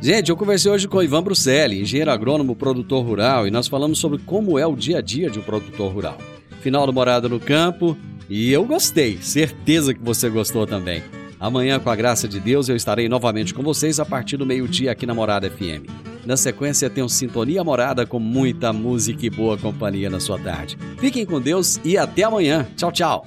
Gente, 0.00 0.30
eu 0.30 0.36
conversei 0.36 0.70
hoje 0.70 0.86
com 0.86 0.98
o 0.98 1.02
Ivan 1.02 1.22
Bruselli, 1.22 1.80
engenheiro 1.80 2.10
agrônomo, 2.10 2.54
produtor 2.54 3.04
rural, 3.04 3.46
e 3.46 3.50
nós 3.50 3.66
falamos 3.66 3.98
sobre 3.98 4.18
como 4.18 4.58
é 4.58 4.66
o 4.66 4.76
dia 4.76 4.98
a 4.98 5.00
dia 5.00 5.30
de 5.30 5.38
um 5.38 5.42
produtor 5.42 5.92
rural. 5.92 6.18
Final 6.60 6.86
do 6.86 6.92
Morada 6.92 7.28
no 7.28 7.40
Campo, 7.40 7.96
e 8.28 8.52
eu 8.52 8.64
gostei, 8.64 9.18
certeza 9.18 9.94
que 9.94 10.00
você 10.02 10.28
gostou 10.28 10.66
também. 10.66 11.02
Amanhã, 11.38 11.78
com 11.78 11.90
a 11.90 11.96
graça 11.96 12.26
de 12.26 12.40
Deus, 12.40 12.68
eu 12.68 12.76
estarei 12.76 13.08
novamente 13.08 13.52
com 13.52 13.62
vocês 13.62 14.00
a 14.00 14.04
partir 14.04 14.36
do 14.36 14.46
meio-dia 14.46 14.92
aqui 14.92 15.06
na 15.06 15.14
Morada 15.14 15.50
FM. 15.50 15.86
Na 16.26 16.36
sequência, 16.36 16.90
tem 16.90 17.08
Sintonia 17.08 17.62
Morada 17.62 18.04
com 18.04 18.18
muita 18.18 18.72
música 18.72 19.24
e 19.24 19.30
boa 19.30 19.56
companhia 19.56 20.10
na 20.10 20.18
sua 20.18 20.38
tarde. 20.38 20.76
Fiquem 20.98 21.24
com 21.24 21.40
Deus 21.40 21.80
e 21.84 21.96
até 21.96 22.24
amanhã. 22.24 22.66
Tchau, 22.76 22.90
tchau. 22.90 23.26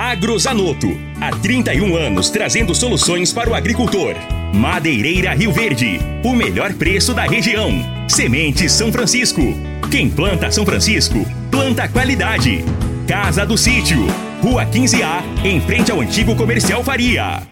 Agrozanoto. 0.00 0.88
Há 1.20 1.30
31 1.30 1.94
anos 1.94 2.30
trazendo 2.30 2.74
soluções 2.74 3.34
para 3.34 3.50
o 3.50 3.54
agricultor. 3.54 4.14
Madeireira 4.50 5.34
Rio 5.34 5.52
Verde. 5.52 6.00
O 6.24 6.32
melhor 6.32 6.72
preço 6.72 7.12
da 7.12 7.24
região. 7.24 7.70
Sementes 8.08 8.72
São 8.72 8.90
Francisco. 8.90 9.42
Quem 9.90 10.08
planta 10.08 10.50
São 10.50 10.64
Francisco, 10.64 11.26
planta 11.50 11.86
qualidade. 11.86 12.64
Casa 13.06 13.44
do 13.44 13.58
Sítio. 13.58 14.06
Rua 14.42 14.64
15A, 14.64 15.22
em 15.44 15.60
frente 15.60 15.92
ao 15.92 16.00
antigo 16.00 16.34
comercial 16.34 16.82
Faria. 16.82 17.42